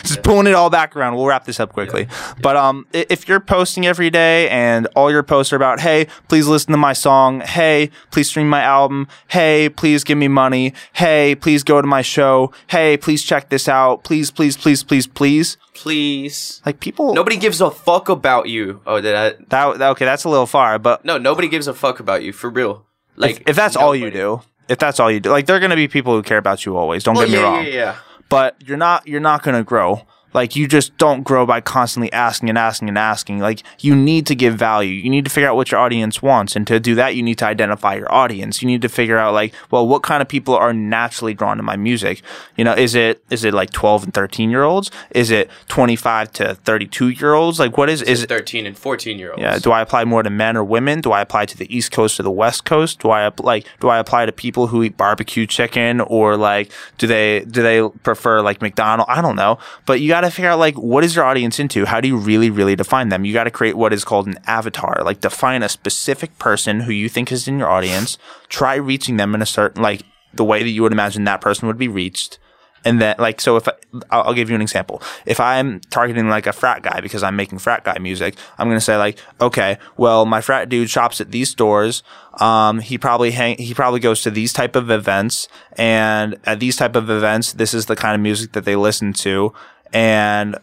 Just 0.04 0.24
pulling 0.24 0.48
it 0.48 0.54
all 0.54 0.70
back 0.72 0.96
around. 0.96 1.16
We'll 1.16 1.28
wrap 1.28 1.46
this 1.46 1.60
up 1.60 1.74
quickly. 1.74 2.08
But 2.42 2.56
um, 2.56 2.88
if 2.92 3.28
you're 3.28 3.40
posting 3.40 3.86
every 3.86 4.10
day 4.10 4.50
and 4.50 4.88
all 4.96 5.12
your 5.12 5.22
posts 5.22 5.54
are 5.54 5.56
about, 5.56 5.80
hey, 5.80 6.08
please 6.28 6.48
listen 6.48 6.72
to 6.72 6.78
my 6.78 6.94
song. 6.94 7.42
Hey, 7.42 7.92
please 8.10 8.30
stream 8.30 8.50
my 8.50 8.62
album. 8.62 9.08
Hey, 9.28 9.70
please 9.70 10.04
give 10.04 10.18
me 10.18 10.28
money. 10.28 10.74
Hey, 10.94 11.36
please 11.36 11.64
go 11.64 11.82
to 11.82 11.88
my 11.88 12.02
show. 12.02 12.52
Hey, 12.68 12.98
please 12.98 13.24
check 13.24 13.50
this 13.50 13.68
out. 13.68 14.04
Please, 14.04 14.32
please, 14.32 14.58
please, 14.58 14.84
please, 14.84 15.06
please. 15.06 15.58
Please. 15.76 16.62
Like 16.66 16.80
people. 16.80 17.14
Nobody 17.14 17.38
gives 17.38 17.62
a 17.62 17.70
fuck 17.70 18.10
about 18.10 18.50
you. 18.50 18.82
Oh, 18.88 19.02
did 19.02 19.16
I? 19.16 19.30
That, 19.50 19.78
that 19.78 19.90
okay. 19.92 20.06
That's 20.06 20.24
a 20.24 20.30
little 20.30 20.48
far, 20.48 20.80
but 20.80 21.06
No, 21.06 21.18
nobody 21.20 21.48
gives 21.48 21.68
a 21.68 21.74
fuck 21.74 22.00
about 22.00 22.24
you 22.24 22.34
for 22.34 22.50
real. 22.50 22.86
Like 23.16 23.42
if, 23.42 23.50
if 23.50 23.56
that's 23.56 23.76
all 23.76 23.96
you 23.96 24.10
do, 24.10 24.42
if 24.70 24.78
that's 24.80 25.00
all 25.00 25.12
you 25.12 25.20
do, 25.20 25.30
like 25.30 25.46
there 25.46 25.56
are 25.56 25.60
gonna 25.60 25.76
be 25.76 25.88
people 25.88 26.14
who 26.16 26.22
care 26.24 26.38
about 26.38 26.66
you 26.66 26.78
always. 26.78 27.04
Don't 27.04 27.16
Well, 27.16 27.26
get 27.26 27.32
me 27.32 27.38
yeah, 27.40 27.44
wrong. 27.44 27.64
yeah, 27.66 27.70
yeah. 27.72 27.96
but 28.30 28.56
you're 28.66 28.78
not 28.78 29.08
you're 29.08 29.20
not 29.20 29.44
going 29.44 29.56
to 29.58 29.64
grow 29.64 30.02
like 30.34 30.56
you 30.56 30.68
just 30.68 30.98
don't 30.98 31.24
grow 31.24 31.46
by 31.46 31.62
constantly 31.62 32.12
asking 32.12 32.50
and 32.50 32.58
asking 32.58 32.90
and 32.90 32.98
asking 32.98 33.40
like 33.40 33.64
you 33.80 33.96
need 33.96 34.26
to 34.28 34.36
give 34.36 34.56
value 34.56 34.92
you 34.92 35.10
need 35.10 35.26
to 35.26 35.32
figure 35.32 35.50
out 35.50 35.56
what 35.56 35.72
your 35.72 35.80
audience 35.80 36.22
wants 36.22 36.56
and 36.56 36.66
to 36.68 36.80
do 36.80 36.96
that 36.96 37.16
you 37.16 37.24
need 37.24 37.38
to 37.38 37.46
identify 37.46 37.96
your 37.96 38.12
audience 38.14 38.62
you 38.62 38.68
need 38.68 38.82
to 38.82 38.90
figure 38.90 39.18
out 39.18 39.34
like 39.34 39.54
well 39.72 39.88
what 39.88 40.04
kind 40.04 40.22
of 40.22 40.28
people 40.28 40.56
are 40.56 40.74
naturally 40.74 41.34
drawn 41.34 41.58
to 41.58 41.64
my 41.64 41.76
music 41.76 42.22
you 42.58 42.64
know 42.64 42.74
is 42.74 42.96
it 42.96 43.24
is 43.30 43.44
it 43.44 43.54
like 43.54 43.72
12 43.72 44.06
and 44.06 44.14
13 44.14 44.50
year 44.50 44.64
olds 44.64 44.92
is 45.12 45.32
it 45.32 45.50
25 45.68 46.32
to 46.34 46.56
32 46.56 47.10
year 47.10 47.34
olds 47.34 47.60
like 47.60 47.78
what 47.78 47.90
is 47.90 48.02
is 48.02 48.24
it 48.24 48.30
Thirteen 48.30 48.66
and 48.66 48.76
fourteen 48.78 49.20
year 49.20 49.30
olds. 49.32 49.42
yeah, 49.42 49.60
do 49.60 49.72
I 49.72 49.82
apply 49.82 50.06
more 50.06 50.24
to 50.24 50.30
men 50.30 50.58
or 50.58 50.64
women? 50.64 51.02
Do 51.02 51.12
I 51.12 51.22
apply 51.22 51.46
to 51.46 51.58
the 51.58 51.68
East 51.76 51.92
Coast 51.92 52.20
or 52.20 52.24
the 52.24 52.32
West 52.32 52.66
Coast? 52.66 53.00
Do 53.00 53.12
I 53.12 53.32
like 53.40 53.68
do 53.80 53.90
I 53.90 54.00
apply 54.00 54.26
to 54.26 54.32
people 54.32 54.68
who 54.68 54.82
eat 54.82 54.98
barbecue 54.98 55.46
chicken 55.46 56.02
or 56.02 56.36
like 56.36 56.72
do 56.98 57.06
they 57.06 57.42
do 57.42 57.62
they 57.62 57.88
prefer 58.02 58.42
like 58.42 58.60
McDonald? 58.62 59.08
I 59.10 59.22
don't 59.22 59.36
know. 59.36 59.60
But 59.86 60.02
you 60.02 60.08
got 60.08 60.23
to 60.26 60.32
figure 60.32 60.50
out 60.50 60.60
like 60.60 60.76
what 60.76 61.04
is 61.04 61.16
your 61.16 61.26
audience 61.26 61.60
into? 61.60 61.86
How 61.86 62.02
do 62.02 62.08
you 62.08 62.18
really 62.18 62.50
really 62.50 62.76
define 62.76 63.10
them? 63.10 63.26
You 63.26 63.34
got 63.34 63.46
to 63.46 63.52
create 63.52 63.78
what 63.78 63.94
is 63.94 64.04
called 64.04 64.28
an 64.28 64.38
avatar. 64.48 65.02
Like 65.04 65.20
define 65.20 65.64
a 65.64 65.70
specific 65.70 66.38
person 66.40 66.82
who 66.82 66.92
you 66.92 67.10
think 67.10 67.32
is 67.32 67.48
in 67.48 67.60
your 67.60 67.70
audience. 67.70 68.18
Try 68.50 68.76
reaching 68.76 69.18
them 69.18 69.36
in 69.36 69.42
a 69.42 69.46
certain 69.46 69.82
like 69.82 70.04
the 70.34 70.44
way 70.44 70.64
that 70.64 70.70
you 70.70 70.82
would 70.82 70.92
imagine 70.92 71.24
that 71.26 71.42
person 71.42 71.68
would 71.68 71.78
be 71.78 71.88
reached. 71.88 72.40
And 72.86 73.00
then, 73.00 73.16
like, 73.18 73.40
so 73.40 73.56
if 73.58 73.68
I, 73.68 73.74
I'll, 74.10 74.24
I'll 74.24 74.34
give 74.34 74.50
you 74.50 74.56
an 74.56 74.62
example. 74.62 75.02
If 75.26 75.40
I'm 75.40 75.80
targeting 75.90 76.28
like 76.28 76.48
a 76.48 76.54
frat 76.54 76.84
guy 76.84 77.00
because 77.02 77.24
I'm 77.24 77.36
making 77.36 77.60
frat 77.60 77.84
guy 77.84 77.98
music, 78.00 78.36
I'm 78.58 78.68
gonna 78.68 78.82
say 78.82 78.98
like, 78.98 79.18
okay, 79.40 79.78
well, 79.98 80.26
my 80.26 80.42
frat 80.42 80.70
dude 80.70 80.90
shops 80.90 81.22
at 81.22 81.32
these 81.32 81.50
stores. 81.50 82.04
Um, 82.40 82.80
he 82.80 82.98
probably 82.98 83.32
hang, 83.32 83.58
he 83.58 83.74
probably 83.74 84.00
goes 84.00 84.22
to 84.24 84.32
these 84.32 84.54
type 84.54 84.76
of 84.76 84.90
events, 84.90 85.48
and 85.78 86.38
at 86.46 86.60
these 86.60 86.76
type 86.76 86.96
of 86.96 87.10
events, 87.10 87.54
this 87.54 87.74
is 87.74 87.86
the 87.86 87.96
kind 87.96 88.16
of 88.16 88.22
music 88.22 88.54
that 88.54 88.66
they 88.66 88.76
listen 88.76 89.14
to, 89.14 89.54
and 89.94 90.58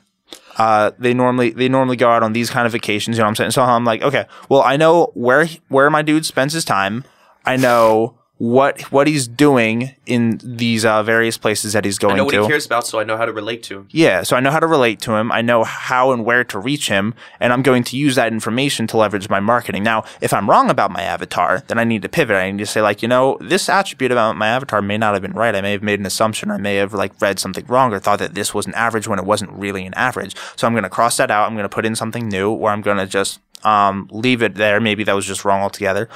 uh, 0.59 0.91
they 0.99 1.15
normally 1.15 1.51
they 1.51 1.69
normally 1.69 1.97
go 1.97 2.11
out 2.11 2.23
on 2.23 2.35
these 2.35 2.51
kind 2.51 2.67
of 2.67 2.73
vacations. 2.73 3.17
You 3.17 3.23
know 3.23 3.27
what 3.27 3.31
I'm 3.31 3.37
saying? 3.37 3.51
So 3.53 3.63
I'm 3.63 3.85
like, 3.85 4.03
okay, 4.03 4.27
well, 4.49 4.63
I 4.63 4.77
know 4.77 5.11
where 5.15 5.47
where 5.69 5.89
my 5.89 6.03
dude 6.03 6.27
spends 6.27 6.53
his 6.53 6.65
time. 6.65 7.05
I 7.47 7.57
know 7.57 8.19
what 8.41 8.81
what 8.91 9.07
he's 9.07 9.29
doing 9.29 9.95
in 10.07 10.41
these 10.43 10.83
uh, 10.87 11.03
various 11.03 11.37
places 11.37 11.75
that 11.75 11.85
he's 11.85 11.99
going 11.99 12.13
to. 12.13 12.15
I 12.15 12.17
know 12.17 12.25
what 12.25 12.33
to. 12.33 12.43
he 12.45 12.49
cares 12.49 12.65
about, 12.65 12.87
so 12.87 12.99
I 12.99 13.05
know 13.05 13.19
how 13.19 13.27
to 13.27 13.35
relate 13.35 13.63
to 13.65 13.81
him. 13.81 13.89
Yeah, 13.91 14.23
so 14.23 14.35
I 14.35 14.41
know 14.41 14.51
how 14.51 14.61
to 14.61 14.67
relate 14.67 14.99
to 15.01 15.13
him. 15.13 15.31
I 15.31 15.43
know 15.43 15.63
how 15.63 16.13
and 16.13 16.25
where 16.25 16.43
to 16.45 16.59
reach 16.59 16.89
him, 16.89 17.13
and 17.39 17.53
I'm 17.53 17.61
going 17.61 17.85
to 17.85 17.99
use 17.99 18.15
that 18.15 18.33
information 18.33 18.87
to 18.87 18.97
leverage 18.97 19.29
my 19.29 19.41
marketing. 19.41 19.83
Now, 19.83 20.05
if 20.23 20.33
I'm 20.33 20.49
wrong 20.49 20.71
about 20.71 20.91
my 20.91 21.03
avatar, 21.03 21.63
then 21.69 21.79
I 21.79 21.85
need 21.85 22.01
to 22.01 22.09
pivot. 22.09 22.35
I 22.35 22.51
need 22.51 22.61
to 22.61 22.67
say, 22.67 22.81
like, 22.81 23.03
you 23.03 23.09
know, 23.09 23.37
this 23.43 23.69
attribute 23.69 24.11
about 24.11 24.39
my 24.39 24.49
avatar 24.49 24.81
may 24.81 24.97
not 24.97 25.13
have 25.13 25.21
been 25.21 25.33
right. 25.33 25.55
I 25.55 25.61
may 25.61 25.73
have 25.73 25.83
made 25.83 26.01
an 26.01 26.07
assumption. 26.07 26.51
I 26.51 26.57
may 26.57 26.77
have 26.77 26.95
like 26.95 27.21
read 27.21 27.39
something 27.39 27.67
wrong 27.67 27.93
or 27.93 27.99
thought 27.99 28.21
that 28.21 28.35
this 28.35 28.55
was 28.55 28.67
an 28.67 28.73
average 28.73 29.07
when 29.07 29.19
it 29.19 29.27
wasn't 29.27 29.53
really 29.53 29.85
an 29.85 29.93
average. 29.93 30.35
So 30.57 30.67
I'm 30.67 30.73
going 30.73 30.85
to 30.85 30.89
cross 30.89 31.19
that 31.19 31.31
out. 31.31 31.47
I'm 31.47 31.57
going 31.57 31.65
to 31.65 31.69
put 31.69 31.85
in 31.85 31.95
something 31.95 32.27
new, 32.27 32.51
or 32.51 32.71
I'm 32.71 32.81
going 32.81 32.97
to 32.97 33.07
just 33.07 33.39
um, 33.65 34.09
leave 34.11 34.41
it 34.41 34.55
there. 34.55 34.81
Maybe 34.81 35.05
that 35.05 35.13
was 35.13 35.27
just 35.27 35.45
wrong 35.45 35.61
altogether. 35.61 36.09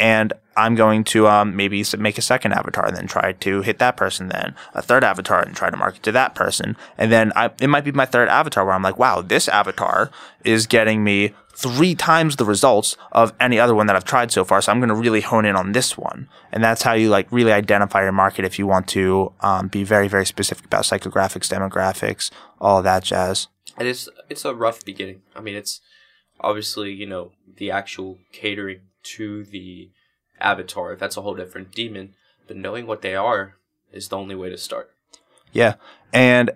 And 0.00 0.32
I'm 0.56 0.74
going 0.74 1.04
to 1.04 1.28
um, 1.28 1.54
maybe 1.54 1.84
make 1.98 2.16
a 2.16 2.22
second 2.22 2.54
avatar 2.54 2.86
and 2.86 2.96
then 2.96 3.06
try 3.06 3.32
to 3.32 3.60
hit 3.60 3.78
that 3.78 3.98
person, 3.98 4.28
then 4.28 4.54
a 4.74 4.80
third 4.80 5.04
avatar 5.04 5.42
and 5.42 5.54
try 5.54 5.68
to 5.68 5.76
market 5.76 6.02
to 6.04 6.12
that 6.12 6.34
person. 6.34 6.76
And 6.96 7.12
then 7.12 7.32
I, 7.36 7.50
it 7.60 7.68
might 7.68 7.84
be 7.84 7.92
my 7.92 8.06
third 8.06 8.28
avatar 8.28 8.64
where 8.64 8.74
I'm 8.74 8.82
like, 8.82 8.98
wow, 8.98 9.20
this 9.20 9.46
avatar 9.46 10.10
is 10.42 10.66
getting 10.66 11.04
me 11.04 11.34
three 11.54 11.94
times 11.94 12.36
the 12.36 12.46
results 12.46 12.96
of 13.12 13.34
any 13.38 13.60
other 13.60 13.74
one 13.74 13.86
that 13.88 13.96
I've 13.96 14.04
tried 14.04 14.32
so 14.32 14.42
far. 14.42 14.62
So 14.62 14.72
I'm 14.72 14.80
going 14.80 14.88
to 14.88 14.94
really 14.94 15.20
hone 15.20 15.44
in 15.44 15.54
on 15.54 15.72
this 15.72 15.98
one. 15.98 16.28
And 16.50 16.64
that's 16.64 16.82
how 16.82 16.94
you 16.94 17.10
like 17.10 17.30
really 17.30 17.52
identify 17.52 18.02
your 18.02 18.12
market 18.12 18.46
if 18.46 18.58
you 18.58 18.66
want 18.66 18.88
to 18.88 19.32
um, 19.40 19.68
be 19.68 19.84
very, 19.84 20.08
very 20.08 20.24
specific 20.24 20.64
about 20.64 20.84
psychographics, 20.84 21.52
demographics, 21.52 22.30
all 22.58 22.82
that 22.82 23.04
jazz. 23.04 23.48
And 23.76 23.86
it's 23.86 24.08
it's 24.30 24.46
a 24.46 24.54
rough 24.54 24.82
beginning. 24.84 25.22
I 25.36 25.40
mean, 25.40 25.54
it's 25.54 25.80
obviously 26.40 26.92
you 26.92 27.06
know 27.06 27.32
the 27.56 27.70
actual 27.70 28.18
catering 28.32 28.80
to 29.02 29.44
the 29.44 29.90
avatar. 30.40 30.96
That's 30.96 31.16
a 31.16 31.22
whole 31.22 31.34
different 31.34 31.72
demon. 31.72 32.14
But 32.46 32.56
knowing 32.56 32.86
what 32.86 33.02
they 33.02 33.14
are 33.14 33.56
is 33.92 34.08
the 34.08 34.16
only 34.16 34.34
way 34.34 34.50
to 34.50 34.58
start. 34.58 34.90
Yeah. 35.52 35.74
And 36.12 36.50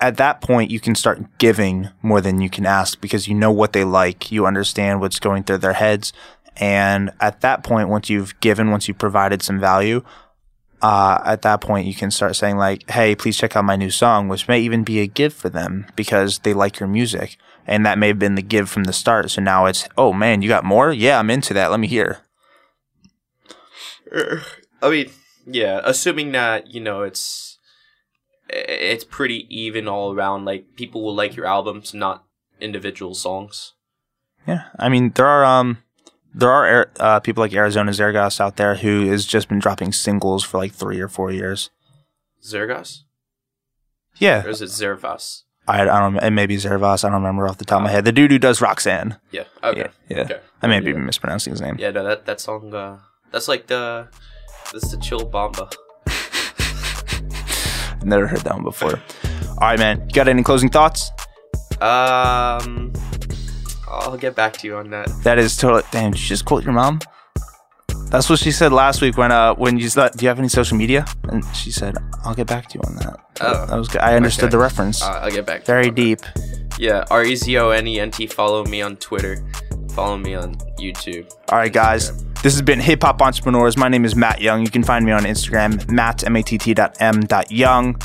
at 0.00 0.16
that 0.16 0.40
point, 0.40 0.70
you 0.70 0.80
can 0.80 0.94
start 0.94 1.38
giving 1.38 1.88
more 2.02 2.20
than 2.20 2.40
you 2.40 2.50
can 2.50 2.66
ask 2.66 3.00
because 3.00 3.28
you 3.28 3.34
know 3.34 3.50
what 3.50 3.72
they 3.72 3.84
like. 3.84 4.30
You 4.30 4.46
understand 4.46 5.00
what's 5.00 5.18
going 5.18 5.44
through 5.44 5.58
their 5.58 5.72
heads. 5.74 6.12
And 6.56 7.10
at 7.20 7.40
that 7.40 7.62
point, 7.62 7.88
once 7.88 8.10
you've 8.10 8.38
given, 8.40 8.70
once 8.70 8.88
you've 8.88 8.98
provided 8.98 9.42
some 9.42 9.60
value, 9.60 10.02
uh, 10.82 11.20
at 11.24 11.42
that 11.42 11.60
point, 11.60 11.86
you 11.86 11.94
can 11.94 12.10
start 12.10 12.36
saying 12.36 12.56
like, 12.56 12.88
Hey, 12.90 13.14
please 13.14 13.36
check 13.36 13.56
out 13.56 13.64
my 13.64 13.76
new 13.76 13.90
song, 13.90 14.28
which 14.28 14.48
may 14.48 14.60
even 14.60 14.84
be 14.84 15.00
a 15.00 15.06
give 15.06 15.32
for 15.32 15.48
them 15.48 15.86
because 15.96 16.40
they 16.40 16.54
like 16.54 16.78
your 16.78 16.88
music. 16.88 17.36
And 17.66 17.84
that 17.84 17.98
may 17.98 18.08
have 18.08 18.18
been 18.18 18.34
the 18.34 18.42
give 18.42 18.70
from 18.70 18.84
the 18.84 18.92
start. 18.92 19.30
So 19.30 19.42
now 19.42 19.66
it's, 19.66 19.88
Oh 19.96 20.12
man, 20.12 20.42
you 20.42 20.48
got 20.48 20.64
more? 20.64 20.92
Yeah, 20.92 21.18
I'm 21.18 21.30
into 21.30 21.52
that. 21.54 21.70
Let 21.70 21.80
me 21.80 21.86
hear. 21.88 22.20
I 24.82 24.90
mean, 24.90 25.10
yeah, 25.46 25.80
assuming 25.84 26.32
that 26.32 26.72
you 26.72 26.80
know 26.80 27.02
it's 27.02 27.58
it's 28.48 29.04
pretty 29.04 29.46
even 29.54 29.88
all 29.88 30.14
around. 30.14 30.44
Like 30.44 30.76
people 30.76 31.02
will 31.02 31.14
like 31.14 31.36
your 31.36 31.46
albums, 31.46 31.94
not 31.94 32.24
individual 32.60 33.14
songs. 33.14 33.74
Yeah, 34.46 34.64
I 34.78 34.88
mean 34.88 35.12
there 35.14 35.26
are 35.26 35.44
um 35.44 35.78
there 36.34 36.50
are 36.50 36.90
uh, 37.00 37.20
people 37.20 37.42
like 37.42 37.52
Arizona 37.52 37.90
Zergas 37.92 38.40
out 38.40 38.56
there 38.56 38.76
who 38.76 39.08
has 39.10 39.26
just 39.26 39.48
been 39.48 39.58
dropping 39.58 39.92
singles 39.92 40.44
for 40.44 40.58
like 40.58 40.72
three 40.72 41.00
or 41.00 41.08
four 41.08 41.30
years. 41.32 41.70
Zergas 42.42 43.00
Yeah, 44.18 44.44
or 44.44 44.50
is 44.50 44.62
it 44.62 44.68
Zervas? 44.70 45.42
I, 45.66 45.82
I 45.82 45.84
don't. 45.84 46.16
It 46.16 46.30
may 46.30 46.46
be 46.46 46.56
Zervas. 46.56 47.04
I 47.04 47.08
don't 47.08 47.20
remember 47.20 47.46
off 47.46 47.58
the 47.58 47.64
top 47.64 47.78
of 47.78 47.84
my 47.84 47.90
head. 47.90 48.04
The 48.04 48.12
dude 48.12 48.30
who 48.30 48.38
does 48.38 48.60
Roxanne. 48.60 49.18
Yeah. 49.30 49.44
Okay. 49.62 49.88
Yeah, 50.08 50.16
yeah. 50.16 50.22
Okay. 50.22 50.40
I 50.62 50.66
may 50.66 50.80
be 50.80 50.92
mispronouncing 50.94 51.52
his 51.52 51.60
name. 51.60 51.76
Yeah, 51.78 51.90
no, 51.90 52.04
that 52.04 52.24
that 52.26 52.40
song. 52.40 52.72
Uh, 52.72 52.98
that's 53.32 53.48
like 53.48 53.66
the 53.66 54.08
that's 54.72 54.90
the 54.90 54.96
chill 54.96 55.24
bomba. 55.26 55.68
Never 58.02 58.26
heard 58.26 58.40
that 58.40 58.54
one 58.54 58.62
before. 58.62 59.00
All 59.48 59.56
right, 59.68 59.78
man. 59.78 60.00
You 60.08 60.14
got 60.14 60.28
any 60.28 60.42
closing 60.42 60.70
thoughts? 60.70 61.10
Um, 61.80 62.92
I'll 63.90 64.16
get 64.16 64.34
back 64.34 64.54
to 64.58 64.66
you 64.66 64.76
on 64.76 64.90
that. 64.90 65.08
That 65.24 65.38
is 65.38 65.56
totally. 65.56 65.82
Damn, 65.90 66.12
did 66.12 66.20
you 66.20 66.26
just 66.26 66.44
quote 66.44 66.64
your 66.64 66.72
mom? 66.74 67.00
That's 68.10 68.30
what 68.30 68.38
she 68.38 68.52
said 68.52 68.72
last 68.72 69.02
week 69.02 69.18
when 69.18 69.30
uh 69.32 69.54
when 69.54 69.78
you 69.78 69.88
said, 69.88 70.12
"Do 70.16 70.24
you 70.24 70.28
have 70.28 70.38
any 70.38 70.48
social 70.48 70.76
media?" 70.78 71.04
And 71.24 71.44
she 71.54 71.70
said, 71.70 71.96
"I'll 72.24 72.34
get 72.34 72.46
back 72.46 72.68
to 72.70 72.78
you 72.78 72.82
on 72.86 72.96
that." 72.96 73.16
Oh. 73.40 73.66
that 73.66 73.76
was 73.76 73.88
good. 73.88 74.00
I 74.00 74.16
understood 74.16 74.44
Okay. 74.44 74.52
the 74.52 74.58
reference. 74.58 75.02
Uh, 75.02 75.20
I'll 75.22 75.30
get 75.30 75.44
back. 75.46 75.64
to 75.64 75.72
you 75.72 75.74
Very 75.74 75.88
on 75.88 75.94
that. 75.94 76.00
deep. 76.00 76.20
Yeah, 76.78 77.04
R 77.10 77.24
E 77.24 77.36
Z 77.36 77.56
O 77.58 77.70
N 77.70 77.86
E 77.86 78.00
N 78.00 78.10
T. 78.10 78.26
Follow 78.26 78.64
me 78.64 78.80
on 78.82 78.96
Twitter. 78.96 79.36
Follow 79.92 80.16
me 80.16 80.34
on 80.34 80.54
YouTube. 80.78 81.30
All 81.50 81.58
right, 81.58 81.72
guys. 81.72 82.24
This 82.42 82.54
has 82.54 82.62
been 82.62 82.78
Hip 82.80 83.02
Hop 83.02 83.20
Entrepreneurs. 83.20 83.76
My 83.76 83.88
name 83.88 84.04
is 84.04 84.14
Matt 84.14 84.40
Young. 84.40 84.62
You 84.64 84.70
can 84.70 84.84
find 84.84 85.04
me 85.04 85.10
on 85.10 85.24
Instagram, 85.24 85.90
matt, 85.90 86.24
M-A-T-T 86.24 86.72
dot 86.74 86.96
M 87.00 87.20
dot 87.22 87.50
Young. 87.50 88.00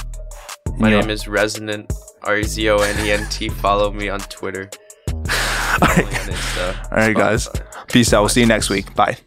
My 0.79 0.89
You- 0.89 0.99
name 1.01 1.09
is 1.11 1.25
Rezonent. 1.25 1.93
R 2.23 2.37
E 2.37 2.43
Z 2.43 2.67
O 2.69 2.77
N 2.77 3.05
E 3.05 3.11
N 3.11 3.25
T. 3.29 3.47
Follow 3.49 3.91
me 3.91 4.09
on 4.09 4.19
Twitter. 4.21 4.69
On 5.81 5.87
Insta. 5.89 6.91
All 6.91 6.97
right, 6.97 7.15
guys. 7.15 7.49
Peace 7.87 8.13
out. 8.13 8.21
We'll 8.21 8.29
see 8.29 8.41
you 8.41 8.47
next 8.47 8.69
week. 8.69 8.93
Bye. 8.95 9.17